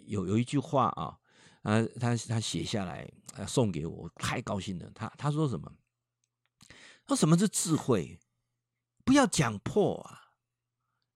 [0.06, 1.18] 有有一句话啊。
[1.62, 3.10] 啊，他他写下来，
[3.44, 4.88] 送给我，太高兴了。
[4.94, 5.72] 他他说什么？
[7.04, 8.20] 他说什么是智慧？
[9.04, 10.30] 不要讲破啊！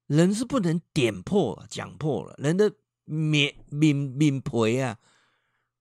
[0.08, 2.34] 人是不能点破、讲破了。
[2.38, 2.74] 人的
[3.04, 4.98] 面面面皮啊，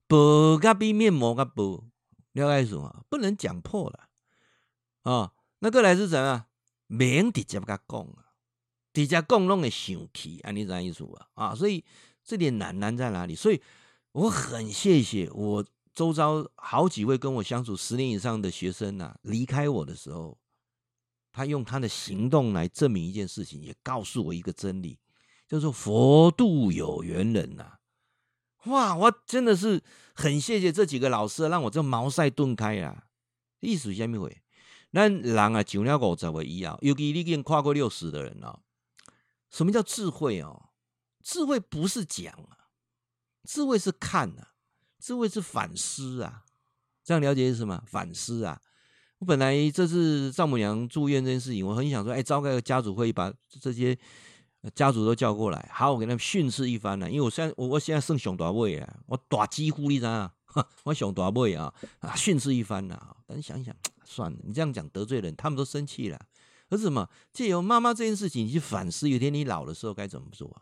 [0.08, 1.90] 薄甲比面膜甲薄，
[2.34, 3.04] 了解什么？
[3.10, 4.10] 不能讲破了
[5.02, 6.46] 啊、那个来是什么
[6.90, 8.36] 免直接甲讲啊，
[8.92, 11.28] 直接讲拢会生气，安尼啥意思啊？
[11.36, 11.86] 啊，所以
[12.24, 13.34] 这点难难在哪里？
[13.34, 13.62] 所以。
[14.14, 20.36] 我很谢谢我周遭好几位跟我相处十年以上的学生呐、啊，离开我的时候，
[21.32, 24.98] 他用他的行动来证明一件事情，也告诉我一个真理，
[25.48, 27.80] 就是佛度有缘人呐、啊。
[28.66, 29.84] 哇，我真的是
[30.16, 33.06] 很谢谢这几个老师，让我这茅塞顿开啊。
[33.60, 34.42] 意思是什么会？
[34.92, 38.60] 咱人啊，上了五十岁以后，尤其你已经跨过六十的人哦，
[39.50, 40.70] 什么叫智慧哦？
[41.24, 42.34] 智慧不是讲。
[43.46, 44.52] 智慧是看、啊，
[45.00, 46.44] 智慧是反思啊，
[47.04, 47.82] 这样了解是什么？
[47.88, 48.62] 反思啊！
[49.18, 53.98] 我本来这次丈母娘住院这件事情，我很想说，哎，召开个家族会议，把这些
[54.76, 60.32] 家族都叫过来，好，我给他们训斥一番呢、因为我现在我我现在剩熊大尾啊，我大几乎你知道
[60.84, 63.74] 我熊大尾啊啊，训斥一番呐、但想想，
[64.10, 66.20] 算了，你这样讲得罪人，他们都生气了。
[66.72, 67.10] 而是什么？
[67.34, 70.62] 借由妈妈这件事情，去反思，有一天你老的时候该怎么做？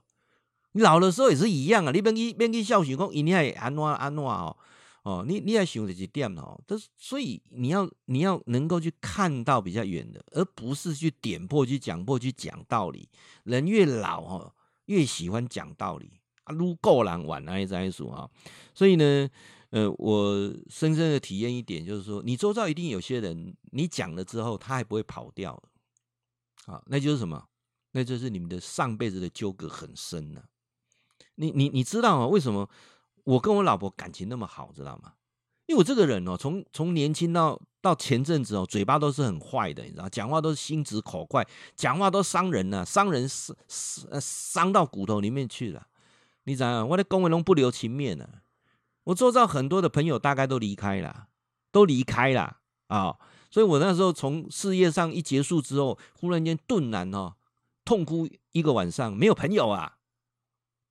[0.74, 4.56] 你老的时候也是一样啊，你别去别去孝顺讲，你还安怎安怎哦
[5.04, 13.10] 哦，你你还想着一点哦，这所以你要你要能够去看到比较远的，而不是去点破、去讲破、去讲道理。
[13.44, 14.54] 人越老哦，
[14.86, 16.12] 越喜欢讲道理
[16.44, 18.30] 啊，撸够人玩啊，一再说啊。
[18.74, 19.30] 所以呢，
[19.72, 25.62] 呃，我深深的体验一点，就是说，你周遭一定有些人，你讲了之后，他还不会跑掉
[26.66, 27.48] 啊，那就是什么？
[27.92, 30.44] 那就是你们的上辈子的纠葛很深呢、
[31.36, 32.28] 你你你知道吗？
[32.28, 32.70] 为什么
[33.24, 35.14] 我跟我老婆感情那么好，知道吗？
[35.66, 43.56] 因为我这个人哦，从从年轻到到前阵子哦，嘴巴都是很坏的，你知道，讲话都是心直口快，讲话都伤人呐，伤人伤
[44.22, 45.88] 伤到骨头里面去了。
[46.44, 48.28] 你知道，我的公文龙不留情面呢。
[49.08, 51.28] 我周遭很多的朋友大概都离开了，
[51.72, 53.18] 都离开了啊，
[53.50, 57.36] 所以我那时候从事业上一结束之后，忽然间顿然哦，
[57.86, 59.98] 痛哭一个晚上，没有朋友啊。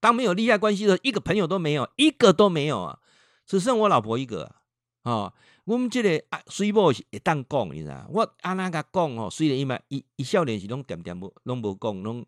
[0.01, 3.01] 当没有利害关系的，一个朋友都没有，一个都没有啊，
[3.45, 4.57] 只剩我老婆一个啊。
[5.03, 8.07] 哦、我们这个啊，水某是会当讲，你知道？
[8.11, 12.25] 我安那个讲哦，虽然伊嘛，一一少年是拢点点不拢无讲，拢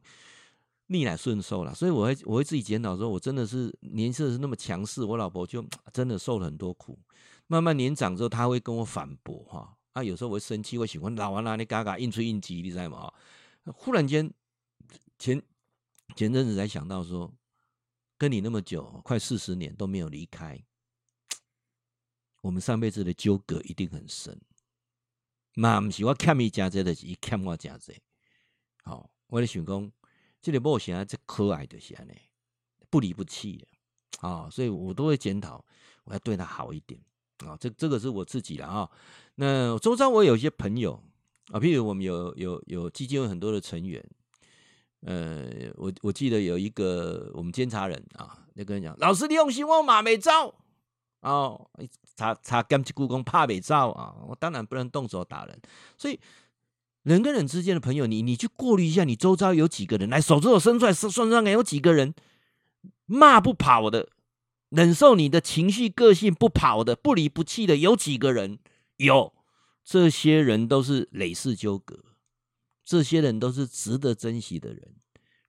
[0.89, 1.75] 逆来顺受了。
[1.75, 6.99] 所以我会我会自己检讨说，我真的是年轻的是那么强势，我老婆就真的受了很多苦。
[7.47, 9.75] 慢慢年长之后，她会跟我反驳哈。
[9.93, 13.11] 啊，有时候我会生气，我喜欢老王那里嘎嘎硬吹硬挤，你知道吗？
[13.67, 14.31] 忽然间
[15.19, 15.43] 前
[16.15, 17.33] 前阵子才想到说。
[18.21, 20.61] 跟你那么久，快四十年都没有离开，
[22.41, 24.37] 我们上辈子的纠葛一定很深。
[25.55, 27.97] 嘛，不是我欠伊加济的，是伊欠我加济。
[28.83, 29.93] 好，我在想讲，
[30.41, 32.15] 这个某些这可爱的些呢，
[32.91, 33.67] 不离不弃的
[34.27, 35.65] 啊，所以我都会检讨，
[36.05, 37.01] 我要对他好一点
[37.47, 37.57] 啊。
[37.61, 38.91] 这这个是我自己的啊。
[39.37, 41.03] 那周遭我有一些朋友
[41.53, 44.05] 啊，譬如我们有有有基金会很多的成员。
[45.03, 50.53] 呃，我我记得有一个我们监察人啊，那个人讲，老师你用心，我马没招
[51.21, 51.71] 哦，
[52.17, 55.57] 查查监察故宫怕没招啊，我当然不能动手打人，
[55.97, 56.19] 所以
[57.09, 62.15] 人跟人之间的朋友，你你去过滤一下，你周遭有几个人来手指头伸出来，算算看有几个人
[63.07, 64.11] 骂不跑的，
[64.69, 68.59] 忍受你的情绪个性不跑的不离不弃的有几个人？
[68.99, 69.33] 有，
[69.83, 71.99] 这些人都是累世纠葛，
[72.85, 74.97] 这些人都是值得珍惜的人。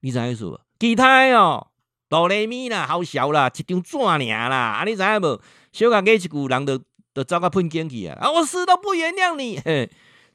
[0.00, 0.64] 你知影说？
[0.78, 1.68] 其他哦，
[2.08, 4.56] 哆来咪啦，好笑啦，一张纸尔啦。
[4.56, 5.38] 啊，你知影无？
[5.72, 6.80] 小甲给一句人都
[7.12, 8.16] 都走到喷进去啊！
[8.18, 9.90] 啊，我死都不原谅你，嘿，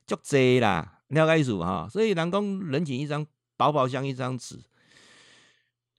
[0.05, 1.87] 足济啦，了解意思哈？
[1.89, 3.25] 所以人讲人情一张，
[3.57, 4.59] 薄薄像一张纸。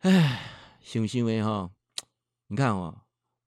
[0.01, 0.43] 唉，
[0.83, 1.71] 想想的哈。
[2.49, 2.95] 你看哦，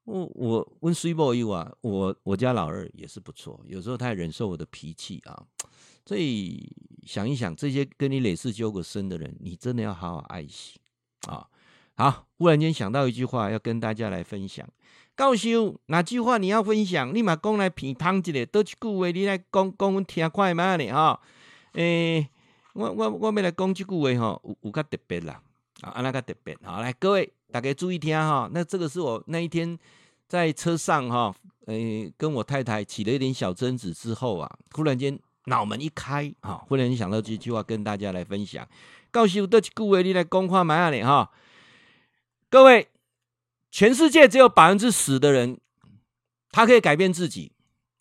[0.06, 5.42] 我我温水某有啊，我我家老二也是不错，有时候他也忍受我的脾气啊，
[6.06, 6.70] 所以
[7.06, 10.82] 想一想，这些跟你累世纠葛深的人，你真的要好好爱惜
[11.28, 11.48] 啊。
[11.96, 14.68] 好，忽然间想到一句话，要跟大家来分享。
[15.16, 17.14] 教授，哪句话你要分享？
[17.14, 21.22] 你嘛讲来评判一下，多一句话你来讲讲，我听快慢的哈？
[21.74, 22.30] 诶、欸，
[22.74, 25.42] 我我我要来讲这句话哈，有有较特别啦，
[25.82, 27.32] 啊，安那个特别，好来各位。
[27.52, 29.76] 大家注意听哈，那这个是我那一天
[30.28, 31.34] 在车上哈，
[31.66, 38.68] 诶，跟我太太起了一点小争执之后啊，忽然间脑门一开哈，忽然想到这句话跟大家来分享。
[39.10, 41.32] 告诉多几句话，你来讲话买下来哈。
[42.52, 42.88] 各位，
[43.72, 45.60] 全世界只有百分之十的人，
[46.52, 47.52] 他可以改变自己，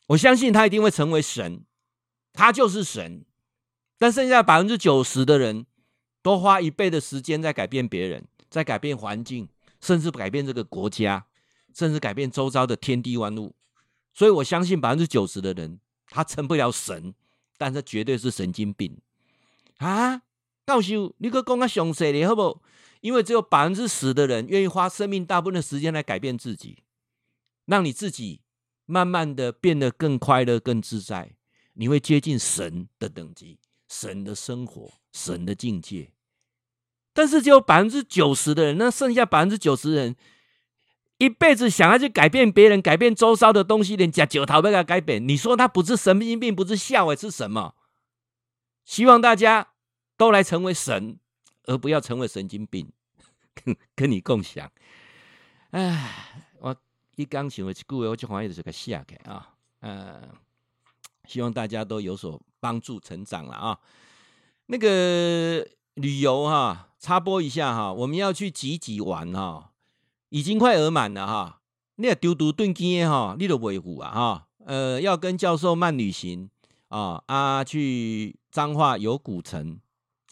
[0.09, 1.65] 我相信他一定会成为神，
[2.35, 3.25] 他就是神。
[3.99, 5.67] 但剩下百分之九十的人，
[6.23, 8.27] 都花一倍的时间在改变别人。
[8.51, 9.47] 在改变环境，
[9.79, 11.27] 甚至改变这个国家，
[11.75, 13.55] 甚至改变周遭的天地万物。
[14.15, 17.13] 所以我相信百分之九十的人，他成不了神，
[17.59, 18.97] 但是绝对是神经病
[19.77, 20.23] 啊！
[20.67, 22.63] 教授，你可讲个详细点好不？
[23.03, 26.79] 因为只有百分之十的人愿意花生命大部分的时间来改变自己，
[27.67, 28.41] 让你自己
[28.87, 31.37] 慢慢的变得更快乐、更自在，
[31.75, 36.13] 你会接近神的等级、神的生活、神的境界。
[37.13, 40.15] 但是只有百分之九十的人，那剩下百分之九十人，
[41.17, 45.27] 一辈子想要去改变别人、改变周遭的东西，连假九桃被他改变。
[45.27, 47.75] 你说他不是神经病，不是笑话，是什么？
[48.85, 49.73] 希望大家
[50.17, 51.19] 都来成为神，
[51.65, 52.93] 而不要成为神经病，
[53.55, 54.71] 跟跟你共享。
[55.71, 56.77] 哎，我
[57.17, 60.31] 一刚想了这句话，我就怀疑是个下给啊，嗯，
[61.27, 63.79] 希望大家都有所帮助、成长了啊。
[64.67, 66.87] 那个旅游哈。
[67.01, 69.71] 插播一下哈，我们要去集集玩哈，
[70.31, 71.61] 已经快额满了哈。
[71.95, 74.49] 你要丢丢断机哈，你都维护啊哈。
[74.67, 76.51] 呃，要跟教授慢旅行
[76.89, 79.79] 啊啊，去彰化有古城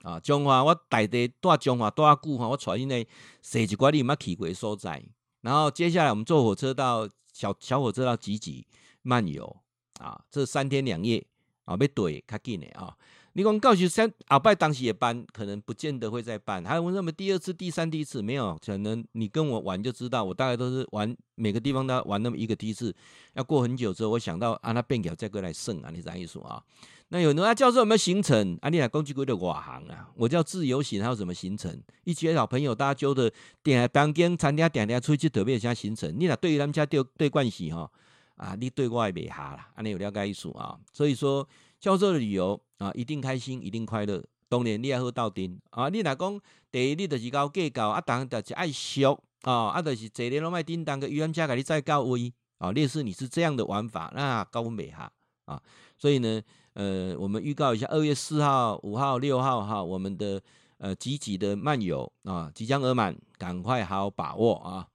[0.02, 2.48] 啊，彰化我带的带彰化多久哈？
[2.48, 3.06] 我带因为
[3.40, 5.00] 设计管理嘛去过所在，
[5.42, 8.66] 然后接下来我们坐火车到小小火车到集集
[9.02, 9.56] 漫游
[10.00, 11.24] 啊，这三天两夜
[11.66, 12.96] 啊，要对较紧的啊。
[13.34, 16.64] 你讲告诉三阿拜当时也办，可能不见得会再办。
[16.64, 22.96] 还有那么第二次、第三、第一次没有，可能你跟我玩就知道，我大概都是玩每个地方都要玩那么一个梯次，
[23.34, 26.62] 要过很久之后，我想到啊，那变表再过来胜啊，你啥意思啊？
[27.08, 28.58] 那有人啊，教授有没有行程？
[28.62, 31.78] 啊，你来讲几句的外行啊，我叫自由行，还有什么行程？
[32.04, 33.30] 一群老朋友大家揪的
[33.62, 37.90] 点当间餐厅点点出去特别像行程，你俩对于他们家对对关系哈
[38.36, 40.78] 啊，你对外没哈啦，啊，你有了解意思啊？
[40.92, 41.46] 所以说。
[41.78, 44.24] 教授的旅游啊，一定开心，一定快乐。
[44.48, 45.90] 当然你也好到顶啊！
[45.90, 46.40] 你若讲
[46.72, 52.72] 第一，你就是搞计较啊，当然就是爱俗啊，啊，就是坐咧拢卖叮当个游览车，给你再高位啊。
[52.72, 55.12] 类似你是这样的玩法，那高美哈
[55.44, 55.62] 啊。
[55.98, 60.42] 所以呢，呃，我们预告一下，二月四号、五号、六号哈，我们的
[60.78, 64.88] 呃积极的漫游啊，即将额满，赶快好好把握啊。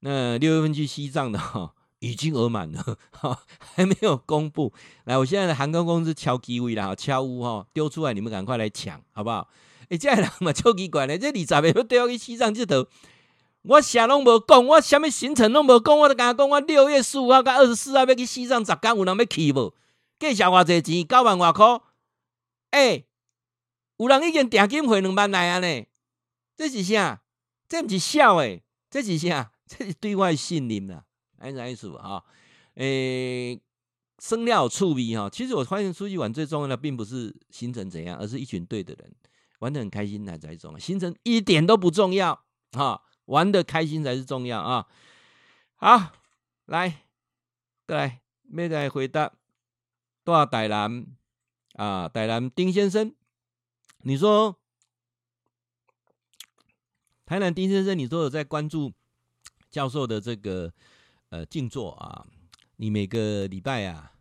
[0.00, 1.74] 那六月份去西藏的哈。
[2.00, 4.72] 已经额满了，哈， 还没有公布。
[5.04, 9.48] 来，我现在的航空公司敲机位了，敲屋哈，丢出来，你们赶快来抢，好不好？
[9.82, 12.86] 哎、欸，这人嘛，超奇怪嘞，这二十个要对我去西藏这头，
[13.62, 19.74] 我啥拢无讲，我啥物行程拢无讲，我都跟他讲，我六月十五号到二十四号要去西藏，十天有人要去无？
[20.20, 21.80] 计小偌济钱，九万外块。
[22.70, 23.04] 哎、
[23.96, 25.86] 有人已经订金汇两万来啊呢，
[26.56, 27.22] 这是啥？
[27.68, 29.52] 这不是笑诶，这是啥？
[29.66, 31.02] 这是对外信任呐。
[31.38, 32.24] 还是意思哈，
[32.74, 33.60] 诶，
[34.18, 35.30] 生料醋味哈。
[35.30, 39.14] 其实我发现出去玩最重要的，并不是行程怎样，而是一群对的人，
[39.60, 40.78] 玩的很开心才重要。
[40.78, 44.86] 行程一点都不重要哈，玩的开心才是重要啊。
[45.76, 46.12] 好，
[46.66, 47.06] 来，
[47.86, 49.32] 再来，没再回答。
[50.24, 51.06] 多少台南
[51.74, 52.08] 啊？
[52.08, 53.14] 台南丁先生，
[53.98, 54.56] 你说，
[57.24, 58.92] 台南丁先生，你说有在关注
[59.70, 60.74] 教授的这个？
[61.30, 62.26] 呃，静坐啊，
[62.76, 64.12] 你每个礼拜啊，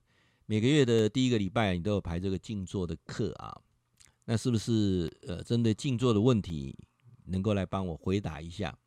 [0.45, 3.61] 每个月的第一个礼拜，你都有排这个静坐的课啊。
[4.25, 6.77] 那是不是呃，针对静坐的问题，
[7.25, 8.77] 能够来帮我回答一下？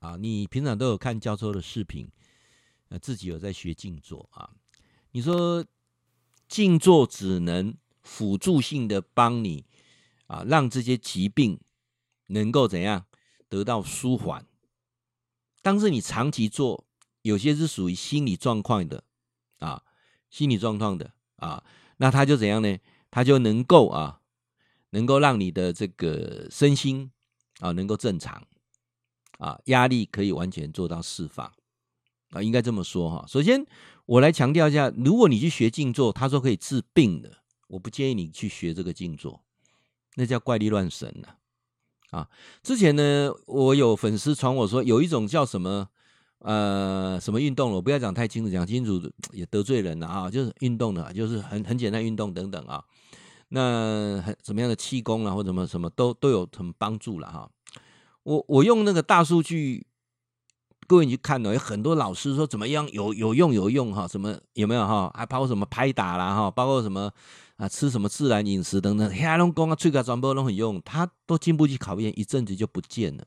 [0.00, 2.10] 啊，你平常都有看教授的视频，
[2.88, 4.50] 呃，自己有在学静坐啊。
[5.12, 5.64] 你说
[6.48, 9.64] 静坐只能辅助性的帮你
[10.26, 11.60] 啊，让这些疾病
[12.26, 13.06] 能够怎样
[13.48, 14.44] 得到舒缓。
[15.60, 16.84] 但是你长期做，
[17.22, 19.02] 有些是属于心理状况的
[19.58, 19.82] 啊，
[20.30, 21.64] 心理状况的啊，
[21.96, 22.78] 那他就怎样呢？
[23.10, 24.20] 他就能够啊，
[24.90, 27.10] 能够让你的这个身心
[27.60, 28.46] 啊，能够正常
[29.38, 31.50] 啊，压力可以完全做到释放
[32.30, 33.24] 啊，应该这么说哈。
[33.26, 33.66] 首先。
[34.04, 37.30] 我来强调一下，如果你去学静坐，他说可以治病的，
[37.68, 39.40] 我不建议你去学这个静坐，
[40.16, 41.28] 那叫怪力乱神呐！
[42.10, 42.28] 啊，
[42.64, 45.88] 之前呢，我有粉丝传我说有一种叫什么
[46.42, 49.00] 呃什么运动了，我不要讲太清楚，讲清楚
[49.32, 52.84] 也得罪人了啊，就是运动的，就是很很简单运动等等啊，
[53.48, 57.48] 那很什么样的气功啊或者什么什么都都有什么帮助了哈。
[58.22, 59.86] 我我用那个大数据。
[60.88, 65.10] 各位，你去看哦，有很多老师说怎么样有有用有用哈，什么有没有哈？
[65.16, 67.10] 还包括什么拍打啦哈，包括什么
[67.56, 73.24] 啊吃什么自然饮食等等，黑龙江啊，吹个传播都很用，他都经不起考验，一阵子就不见了。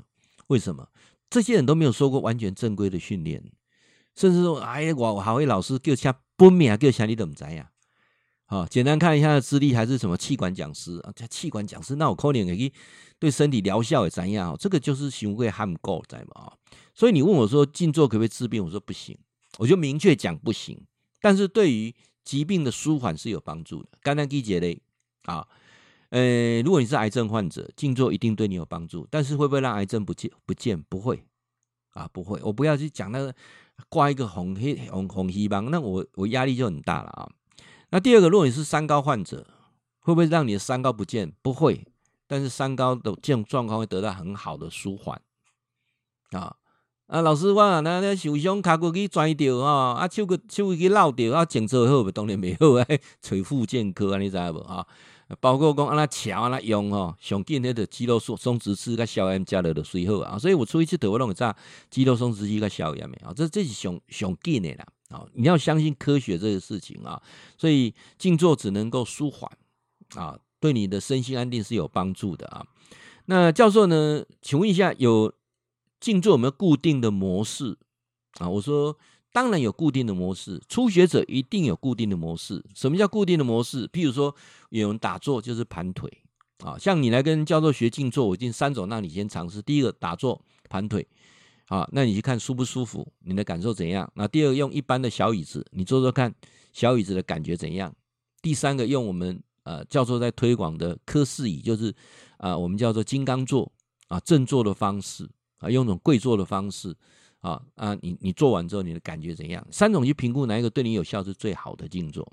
[0.47, 0.86] 为什么？
[1.30, 3.44] 这些人都没有受过完全正规的训练，
[4.16, 7.72] 甚至说，哎呀，我我还会老师叫下本名叫啥你都不知呀？
[8.48, 11.12] 好，简单看一下他的资历，还是什么气管讲师啊？
[11.16, 12.72] 这气管讲师那我可能可以
[13.18, 14.56] 对身体疗效也怎样？
[14.60, 16.54] 这个就是行为还不够，在嘛啊？
[16.94, 18.64] 所以你问我说静坐可不可以治病？
[18.64, 19.18] 我说不行，
[19.58, 20.80] 我就明确讲不行。
[21.20, 23.90] 但是对于疾病的舒缓是有帮助的。
[24.04, 24.80] 刚刚记姐嘞
[25.24, 25.48] 啊，
[26.16, 29.05] 呃，如果你是癌症患者，静坐一定对你有帮助。
[29.11, 30.32] 但是会不会让癌症不见？
[30.45, 31.22] 不见不会
[31.91, 32.39] 啊，不会。
[32.41, 33.36] 我不要去讲那个
[33.89, 37.28] 挂一个红黑红红黑帮，那我我压力就很大了啊。
[37.89, 39.45] 那第二个，如果你是三高患者，
[39.99, 41.34] 会不会让你的三高不见？
[41.41, 41.86] 不会。
[42.28, 45.22] 但是三高的这种状况会得到很好的舒缓
[46.32, 46.55] 啊。
[47.07, 52.09] 啊，老师，我那那受伤，脚骨去拽掉啊，啊，手骨手去落掉啊，检测好不？
[52.09, 54.88] 当然没好哎， 找复健科啊，你知道不啊？
[55.40, 61.56] 包括讲安那桥安那用吼，上紧那个肌肉松松弛剂跟消炎加了的水好啊，所以我出去去得我拢会炸
[61.90, 65.26] 肌肉松弛剂跟消炎的啊，这这是上上紧的啦啊！
[65.34, 67.22] 你要相信科学这个事情啊，
[67.58, 69.52] 所以静坐只能够舒缓
[70.16, 72.66] 啊，对你的身心安定是有帮助的啊。
[73.26, 74.24] 那教授呢？
[74.42, 75.34] 请问一下有。
[75.98, 77.80] 静坐有没有固定的模式
[78.34, 78.48] 啊？
[78.48, 78.96] 我说
[79.36, 82.64] 当然有固定的模式，初学者一定有固定的模式。
[82.74, 83.86] 什么叫固定的模式？
[83.90, 84.34] 譬如说
[84.70, 86.10] 有人打坐就是盘腿
[86.60, 89.62] 啊，像你来跟教授学静坐，我一定三种让你先尝试。
[89.62, 91.06] 第一个打坐盘腿
[91.68, 94.10] 啊，那你去看舒不舒服，你的感受怎样？
[94.16, 96.34] 那第二个用一般的小椅子，你坐坐看
[96.72, 97.94] 小椅子的感觉怎样？
[98.42, 101.94] 第三个用我们呃教授在推广的科氏椅，就是
[102.38, 103.70] 啊我们叫做金刚坐
[104.08, 105.30] 啊正坐的方式。
[105.60, 106.94] 啊，用种跪坐的方式，
[107.46, 109.64] 啊啊，你你做完之后，你的感觉怎样？
[109.70, 112.28] 三种去评估哪一个对你有效是最好的静坐，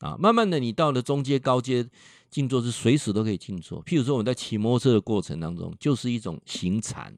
[0.00, 1.88] 啊，慢慢的你到了中阶、高阶
[2.28, 3.82] 静坐是随时都可以静坐。
[3.84, 7.10] 譬如说我们在骑摩托车的过程当中，就是一种行禅；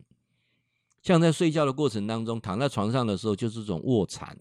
[1.03, 4.39] 像在睡觉的过程当中，躺在床上的时候就是一种卧禅，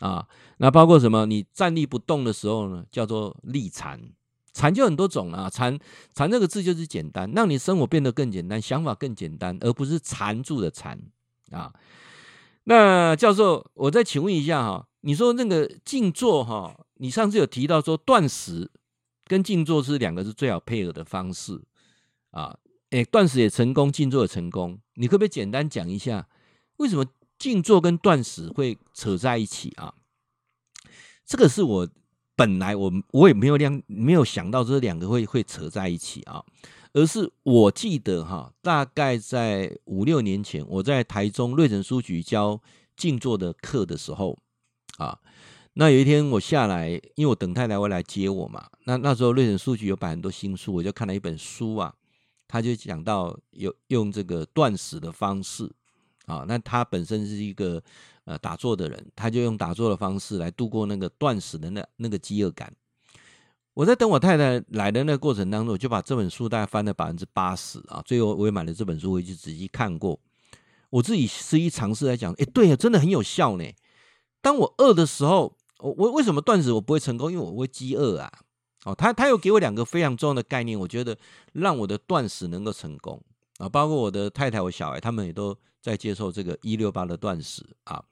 [0.00, 1.24] 啊，那包括什么？
[1.24, 4.00] 你站立不动的时候呢，叫做立禅。
[4.54, 5.78] 禅就很多种啊，禅
[6.12, 11.00] 禅这个字就是简单，让你生活变得更简单，想法更简单，而不是缠住的缠
[11.52, 11.72] 啊。
[12.68, 18.70] 那教授，我再请问一下哈，你说那个静坐哈，你上次有提到说断食
[19.24, 21.62] 跟静坐是两个是最好配合的方式
[22.30, 22.58] 啊。
[22.90, 26.28] 诶，断食也成功，静坐也成功，你可不可以简单讲一下，
[26.76, 27.06] 为什么
[27.38, 29.94] 静坐跟断食会扯在一起啊？
[31.24, 31.88] 这个是我。
[32.36, 36.40] 本来我我也没有量没有想到这两个会会扯在一起啊，
[36.98, 42.60] 而是我记得哈，大概在五六年前，我在台中瑞成书局教
[42.96, 44.36] 静坐的课的时候
[44.96, 45.16] 啊，
[45.74, 51.94] 那有一天我下来，因为我等太太会来接我嘛，那那时候瑞成书局有摆很多新书，我就看了一本书啊，
[52.48, 55.70] 他就讲到有用这个断食的方式
[56.26, 57.80] 啊，那他本身是一个。
[58.24, 62.70] 呃，打坐的人，他就用打坐的方式来度过那个断食的那那个饥饿感。
[63.78, 68.02] 我在等我太太来的那个过程当中，我就把这本书大概翻了百分之八十啊。
[68.04, 70.18] 最后我也买了这本书回去仔细看过。
[70.90, 73.64] 我自己实际尝试来讲，哎，对呀，真的很有效呢。
[74.40, 77.30] 当我饿的时候，我我为什么断食我不会成功？
[77.30, 78.28] 因为我会饥饿啊。
[78.84, 81.16] 哦，他他又给我两个非常重要的概念，我觉得
[81.52, 83.22] 让我的断食能够成功
[83.58, 83.68] 啊。
[83.68, 88.02] 包括我的太太、我小孩，他们也都在接受这个一六八的断食啊。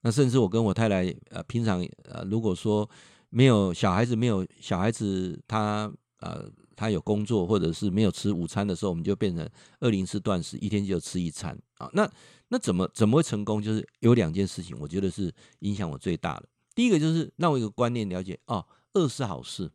[0.00, 2.90] 那甚至我跟我太太，呃，平常呃，如果说
[3.34, 9.48] 没有小孩子，没有小孩子，他呃，他有工作或者是没有吃午餐的时候，我们就变成
[9.80, 11.88] 二零四断食，一天就吃一餐啊。
[11.94, 12.06] 那
[12.48, 13.62] 那怎么怎么会成功？
[13.62, 16.48] 就是有两件事情，我觉得是影响我最大的。
[16.74, 19.70] 第一个就是让我一个观念了解哦，饿是好事，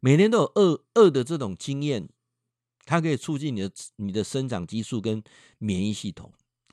[0.00, 2.08] 每天都有饿饿的这种经验，
[2.84, 5.22] 它可以促进你的你的生长激素跟
[5.58, 6.32] 免疫系统。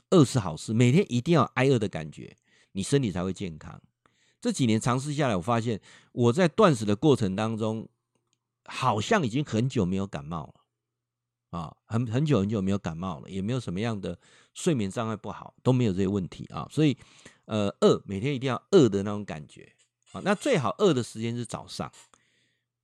[0.09, 2.35] 饿是好事，每天一定要挨饿的感觉，
[2.71, 3.79] 你身体才会健康。
[4.43, 5.79] 这几年尝试下来，我发现
[6.11, 7.87] 我在断食的过程当中，
[8.65, 14.19] 好像已经很久没有感冒了啊，很很久很久没有感冒了，也没有什么样的
[14.53, 16.67] 睡眠障碍不好，都没有这些问题啊。
[16.69, 16.97] 所以，
[17.45, 19.71] 呃，饿每天一定要饿的那种感觉
[20.11, 20.19] 啊。
[20.25, 21.89] 那最好饿的时间是早上。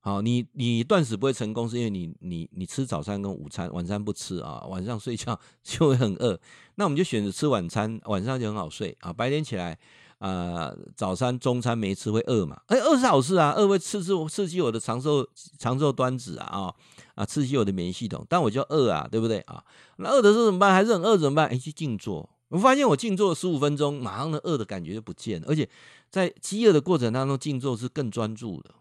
[0.02, 6.40] 好，你你断食不会成功，是因为你你你吃早餐跟午餐，晚餐不吃啊，晚上睡觉 就会很饿。
[6.76, 9.12] 那我们就选择吃晚餐，晚上就很好睡啊。
[9.12, 9.78] 白天起来、
[10.20, 12.60] 呃，早餐、中餐没吃会饿嘛？
[12.68, 15.26] 哎，饿是好事啊，饿会刺激刺激我的长寿
[15.58, 16.74] 长寿端子啊啊
[17.14, 18.24] 啊，刺激我的免疫系统。
[18.28, 19.62] 但我就饿啊，对不对啊？
[19.96, 20.72] 那饿的时候怎么办？
[20.72, 21.48] 还是很饿怎么办？
[21.48, 22.28] 哎，去静坐。
[22.48, 25.68] 我发现我静坐十五分钟，马上的饿的感觉就不见了，而且
[26.10, 28.74] 在饥饿的过程当中，静坐是更专注的。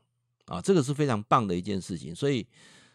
[0.48, 2.44] 啊，这个是非常棒的一件事情，所以，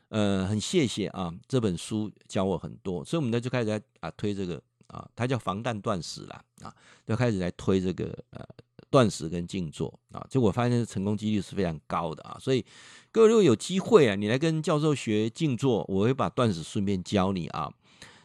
[0.08, 6.74] 呃，很谢谢啊，这本书教我很多，所以我们呢就开始在啊推这个啊，它叫防弹断食啦，啊，
[7.06, 8.44] 就开始来推这个呃
[8.90, 12.64] 断食跟静坐啊，结果发现成功几率是非常高的啊，所以
[13.10, 17.72] 各位如果有机会啊，你来跟教授学静坐，我会把断食顺便教你啊。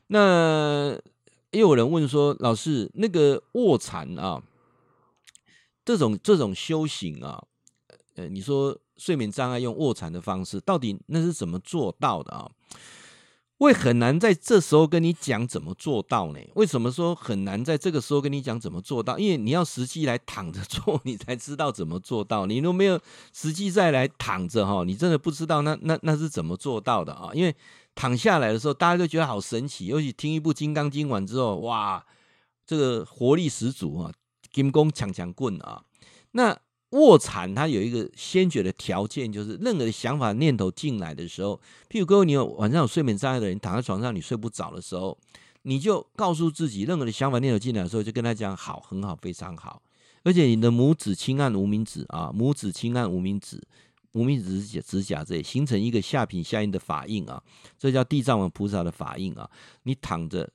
[0.07, 0.97] 那
[1.51, 4.41] 也有人问说，老师那个卧禅啊，
[5.85, 7.43] 这种这种修行啊，
[8.15, 8.77] 呃，你说。
[8.99, 12.51] 睡眠障碍用卧禅的方式，到底那是怎么做到的啊？
[13.59, 16.39] 我也很难在这时候跟你讲怎么做到呢？
[16.55, 19.19] 为什么说很难在这个时候跟你讲怎么做到？
[19.19, 22.45] 因为你要实际来躺着做，你才知道怎么做到。
[22.45, 22.99] 你都没有
[23.33, 27.31] 实际再来躺着哈，你真的不知道那那那是怎么做到的啊？
[27.33, 27.53] 因为
[27.95, 32.05] 躺下来的时候，大家都觉得好神奇，尤其听一部《金刚经》完之后，哇，
[32.65, 34.11] 这个活力十足啊，
[34.53, 35.83] 金刚强强棍啊，
[36.31, 36.57] 那。
[36.91, 41.59] 卧禅它有一个先决的条件，就是任何的想法念头进来的时候，
[41.89, 45.17] 譬如各位你有晚上有睡眠障碍的人躺在床上你睡不着的时候，
[45.61, 49.81] 你就告诉自己，任何的想法念头进来的时候，就跟他讲好，很好，非常好。
[50.23, 53.61] 而且你的拇指轻按无名指啊，拇指轻按无名指，
[54.13, 57.41] 无名指指甲指甲这里形成一个下品下印的法印啊，
[57.77, 59.47] 这叫地藏王菩萨的法印啊。
[59.83, 60.49] 你躺着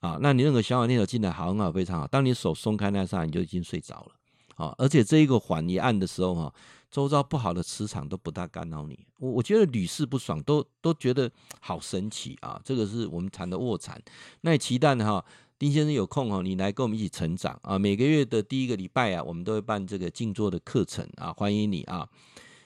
[0.00, 2.06] 啊，那你任何想法念头进来，好，很好，非常好。
[2.06, 4.17] 当你手松开那刹，你就已经睡着了。
[4.58, 6.52] 啊，而且这一个环一按的时候，哈，
[6.90, 8.98] 周遭不好的磁场都不大干扰你。
[9.20, 11.30] 我我觉得屡试不爽，都都觉得
[11.60, 12.60] 好神奇啊！
[12.64, 14.00] 这个是我们谈的卧禅。
[14.40, 15.24] 那也期待哈，
[15.58, 17.78] 丁先生有空哈，你来跟我们一起成长啊！
[17.78, 22.08] 每个月的第一个礼拜啊，我们都会办这个静坐的课程啊，欢迎你啊！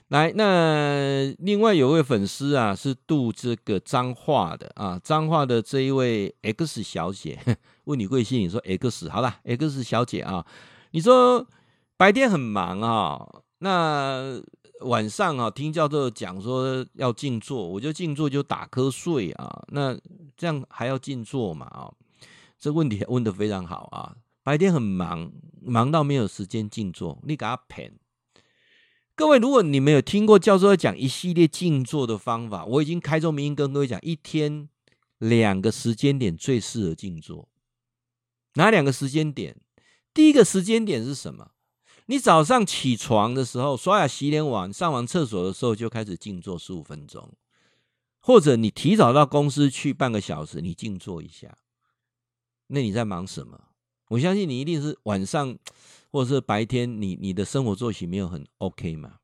[0.09, 7.39] 来，那另外有位粉丝啊，是度这个彰化的啊，彰化的这一位 X 小姐，
[7.85, 8.41] 问你贵姓？
[8.41, 10.47] 你说 X 好了，X 小姐啊，
[10.93, 11.47] 你说。
[12.03, 13.25] 白天很忙啊，
[13.59, 14.43] 那
[14.81, 19.97] 晚上啊，听教授讲说要静坐，我就静坐就打瞌睡啊，那
[20.37, 21.65] 这样还要静坐嘛？
[21.67, 21.95] 啊，
[22.59, 24.17] 这问题问的非常好啊。
[24.43, 25.31] 白天很忙，
[25.61, 27.97] 忙到没有时间静坐，你给他骗。
[29.15, 34.69] 各位，如果你没有听过教授讲一系列静坐的方法，我已经开宗明义跟各位讲，一天
[35.19, 37.49] 两个时间点最适合静坐。
[38.55, 39.57] 哪两个时间点？
[40.13, 41.53] 第一个时间点是什么？
[42.07, 47.33] 你早上起床的时候，刷牙、洗脸完，上完厕所的时候就开始静坐十五分钟，
[48.21, 51.57] 或者你提早到公司去半个小时，你静坐一下。
[52.67, 53.59] 那你在忙什么？
[54.09, 55.57] 我相信你一定是晚上
[56.11, 59.15] 或者是白天你，你的生活作息没有很 OK 嘛，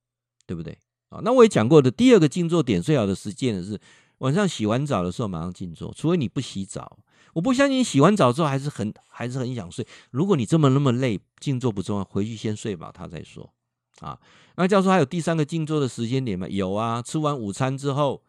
[0.47, 0.79] 对不对？
[1.09, 3.81] 啊，那我也讲过的，第二个静坐点最好的时间是
[4.19, 6.99] 晚上洗完澡的时候马上静坐，除非你不洗澡。
[7.39, 9.87] 我不相信洗完澡之后还是很还是很想睡。
[10.11, 13.55] 如果你这么那么累，静坐不重要，回去先睡吧，他再说。
[14.01, 14.19] 啊，
[14.57, 16.49] 那教授还有第三个静坐的时间点吗？
[16.49, 18.25] 有啊，吃完午餐之后，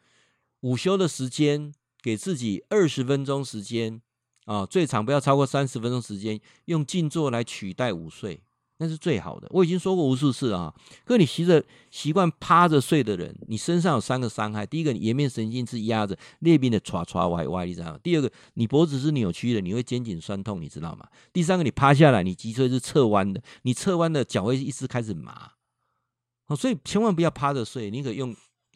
[0.59, 3.99] 午休的时间，给自己二十分钟时间
[4.45, 8.43] 啊，最长不要超过三十分钟时间，用静坐来取代午睡。
[8.81, 10.73] 那是最好的，我已经说过无数次了啊。
[11.03, 11.61] 可你习着
[11.91, 17.99] 习惯趴着睡的人，你身上有三个伤害：第一个，你颜面神经是压着，裂变的唰唰歪歪，你知道吗？
[18.01, 21.05] 第二个，你脖子是扭曲的，你会肩颈酸痛，你知道吗？
[21.33, 25.51] 第三个，你趴下来，你脊椎是侧弯的，你侧弯的脚会一直开始麻。
[26.55, 28.33] 所以千万不要趴着睡，你可以用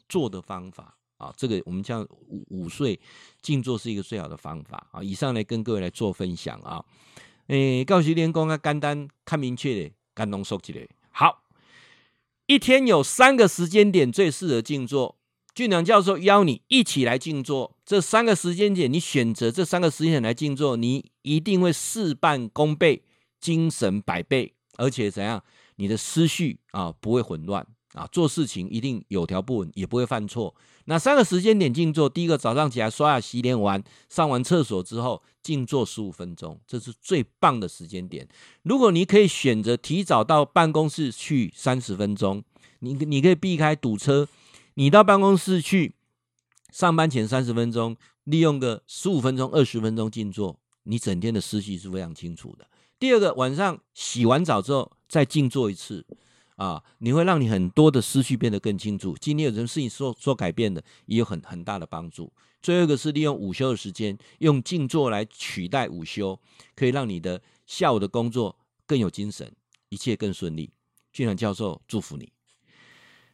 [0.10, 1.34] 坐的方法啊。
[1.38, 3.00] 这个我们叫午午睡
[3.42, 5.02] 静坐是一个最好的方法啊。
[5.02, 6.84] 以上来跟各位来做分享啊。
[7.48, 10.88] 诶，告诉练功啊，简单、看明确的，干浓缩起来。
[11.12, 11.44] 好，
[12.46, 15.18] 一天有三个时间点最适合静坐。
[15.54, 23.04] 俊良教授邀你一起来静坐，这三个时间点，你选择这三个时间点来静坐，你一定会事半功倍，
[23.40, 25.44] 精神百倍，而且怎样，
[25.76, 30.54] 你的思绪啊不会混乱啊，做事情一定有条不紊，也不会犯错。
[30.86, 38.28] 那三个时间点静坐，第一个早上起来刷牙洗脸完，上完厕所之后静坐十五分钟，这是最棒的时间点。
[38.64, 42.44] 如果你可以选择提早到办公室去三十分钟，
[42.80, 44.28] 你你可以避开堵车。
[44.76, 45.94] 你到办公室去
[46.72, 52.68] 上班前三十分钟，利用个十五分钟、二十分钟静坐，你整天的思绪是非常清楚的。
[52.98, 56.04] 第二个，晚上洗完澡之后再静坐一次，
[56.56, 59.16] 啊，你会让你很多的思绪变得更清楚。
[59.20, 62.32] 今天有什么事情说说改变的，也有很很大的帮助。
[62.62, 66.40] 最后一个是利用午休的时间，用静坐来取代午休，
[66.76, 69.52] 可以让你的下午的工作更有精神，
[69.90, 70.72] 一切更顺利。
[71.12, 72.32] 俊良教授祝福你。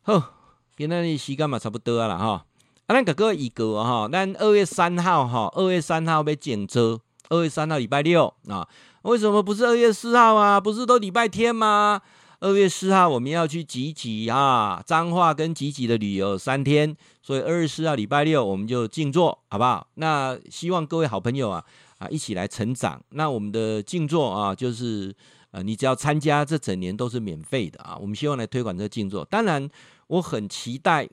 [0.01, 0.35] 好。
[0.77, 2.45] 今天的时间嘛差不多了哈，啊，
[2.87, 8.65] 咱个个预告哈，咱二月三号哈，二月三号要静坐，二月三号礼拜六啊，
[9.01, 10.57] 为什么不是二月四号啊？
[10.57, 12.01] 不是都礼拜天吗？
[12.41, 19.85] 二月四号我们要去集集啊，彰化跟集集的旅游三天，所以二月四号礼拜六我们就静坐，好不好？
[19.95, 21.63] 那希望各位好朋友啊
[21.97, 23.01] 啊一起来成长。
[23.09, 25.13] 那我们的静坐啊，就是
[25.51, 27.97] 呃，你只要参加，这整年都是免费的啊。
[27.99, 29.69] 我们希望来推广这个静坐，当然。
[30.09, 31.07] 我很期待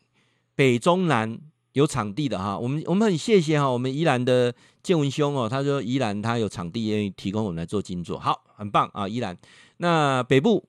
[0.55, 1.39] 北中南
[1.75, 9.37] 有场地的哈，我们我们很谢谢哈，我们宜兰的建文兄哦，他说宜兰他有场地愿意提供我们来做静坐，好，很棒啊，宜兰。
[9.77, 10.65] 那北部、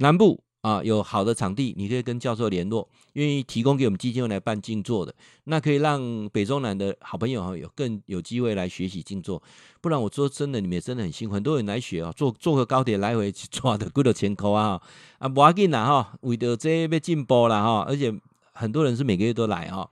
[0.00, 9.42] 南部啊有好的场地，你可以跟教授联络，愿意提供给我们基金会来办静坐的，那可以让北中南的好朋友哈有更有机会来学习静坐。
[9.82, 14.80] 不然我说真的，你们也真的很辛苦，很多人来学啊，坐坐个高铁来回去抓的几多钱块啊，
[15.18, 18.12] 啊，不要紧啦哈，为了这要进步了哈，而且
[18.52, 19.88] 很多人是每个月都来哈。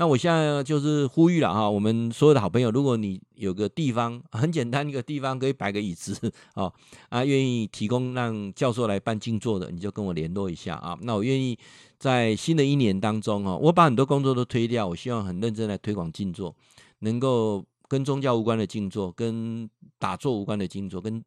[0.00, 6.72] 那我现在就是呼吁了哈，我们所有的好朋友，如果你有个地方很简单一个地方可以摆个椅子 哦，
[7.10, 10.96] 啊，愿意提供让教授来办静坐的，你就跟我联络一下啊。
[11.02, 11.58] 那我愿意
[11.98, 16.56] 在新的一年当中哈，我把很多工作都推掉，我希望很认真来推广静坐，
[17.00, 17.62] 能够。
[17.90, 21.20] 跟宗教无关的静坐，跟打坐无关的静坐，跟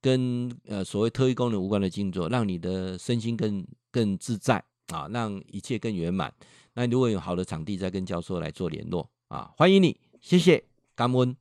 [0.00, 6.32] 跟呃所谓特异功能无关的静坐，让你的身心更更自在啊，让一切更圆满。
[6.76, 10.62] 那如果有好的场地，再跟教授来做联络啊，欢迎你，谢谢，
[10.94, 11.34] 感恩。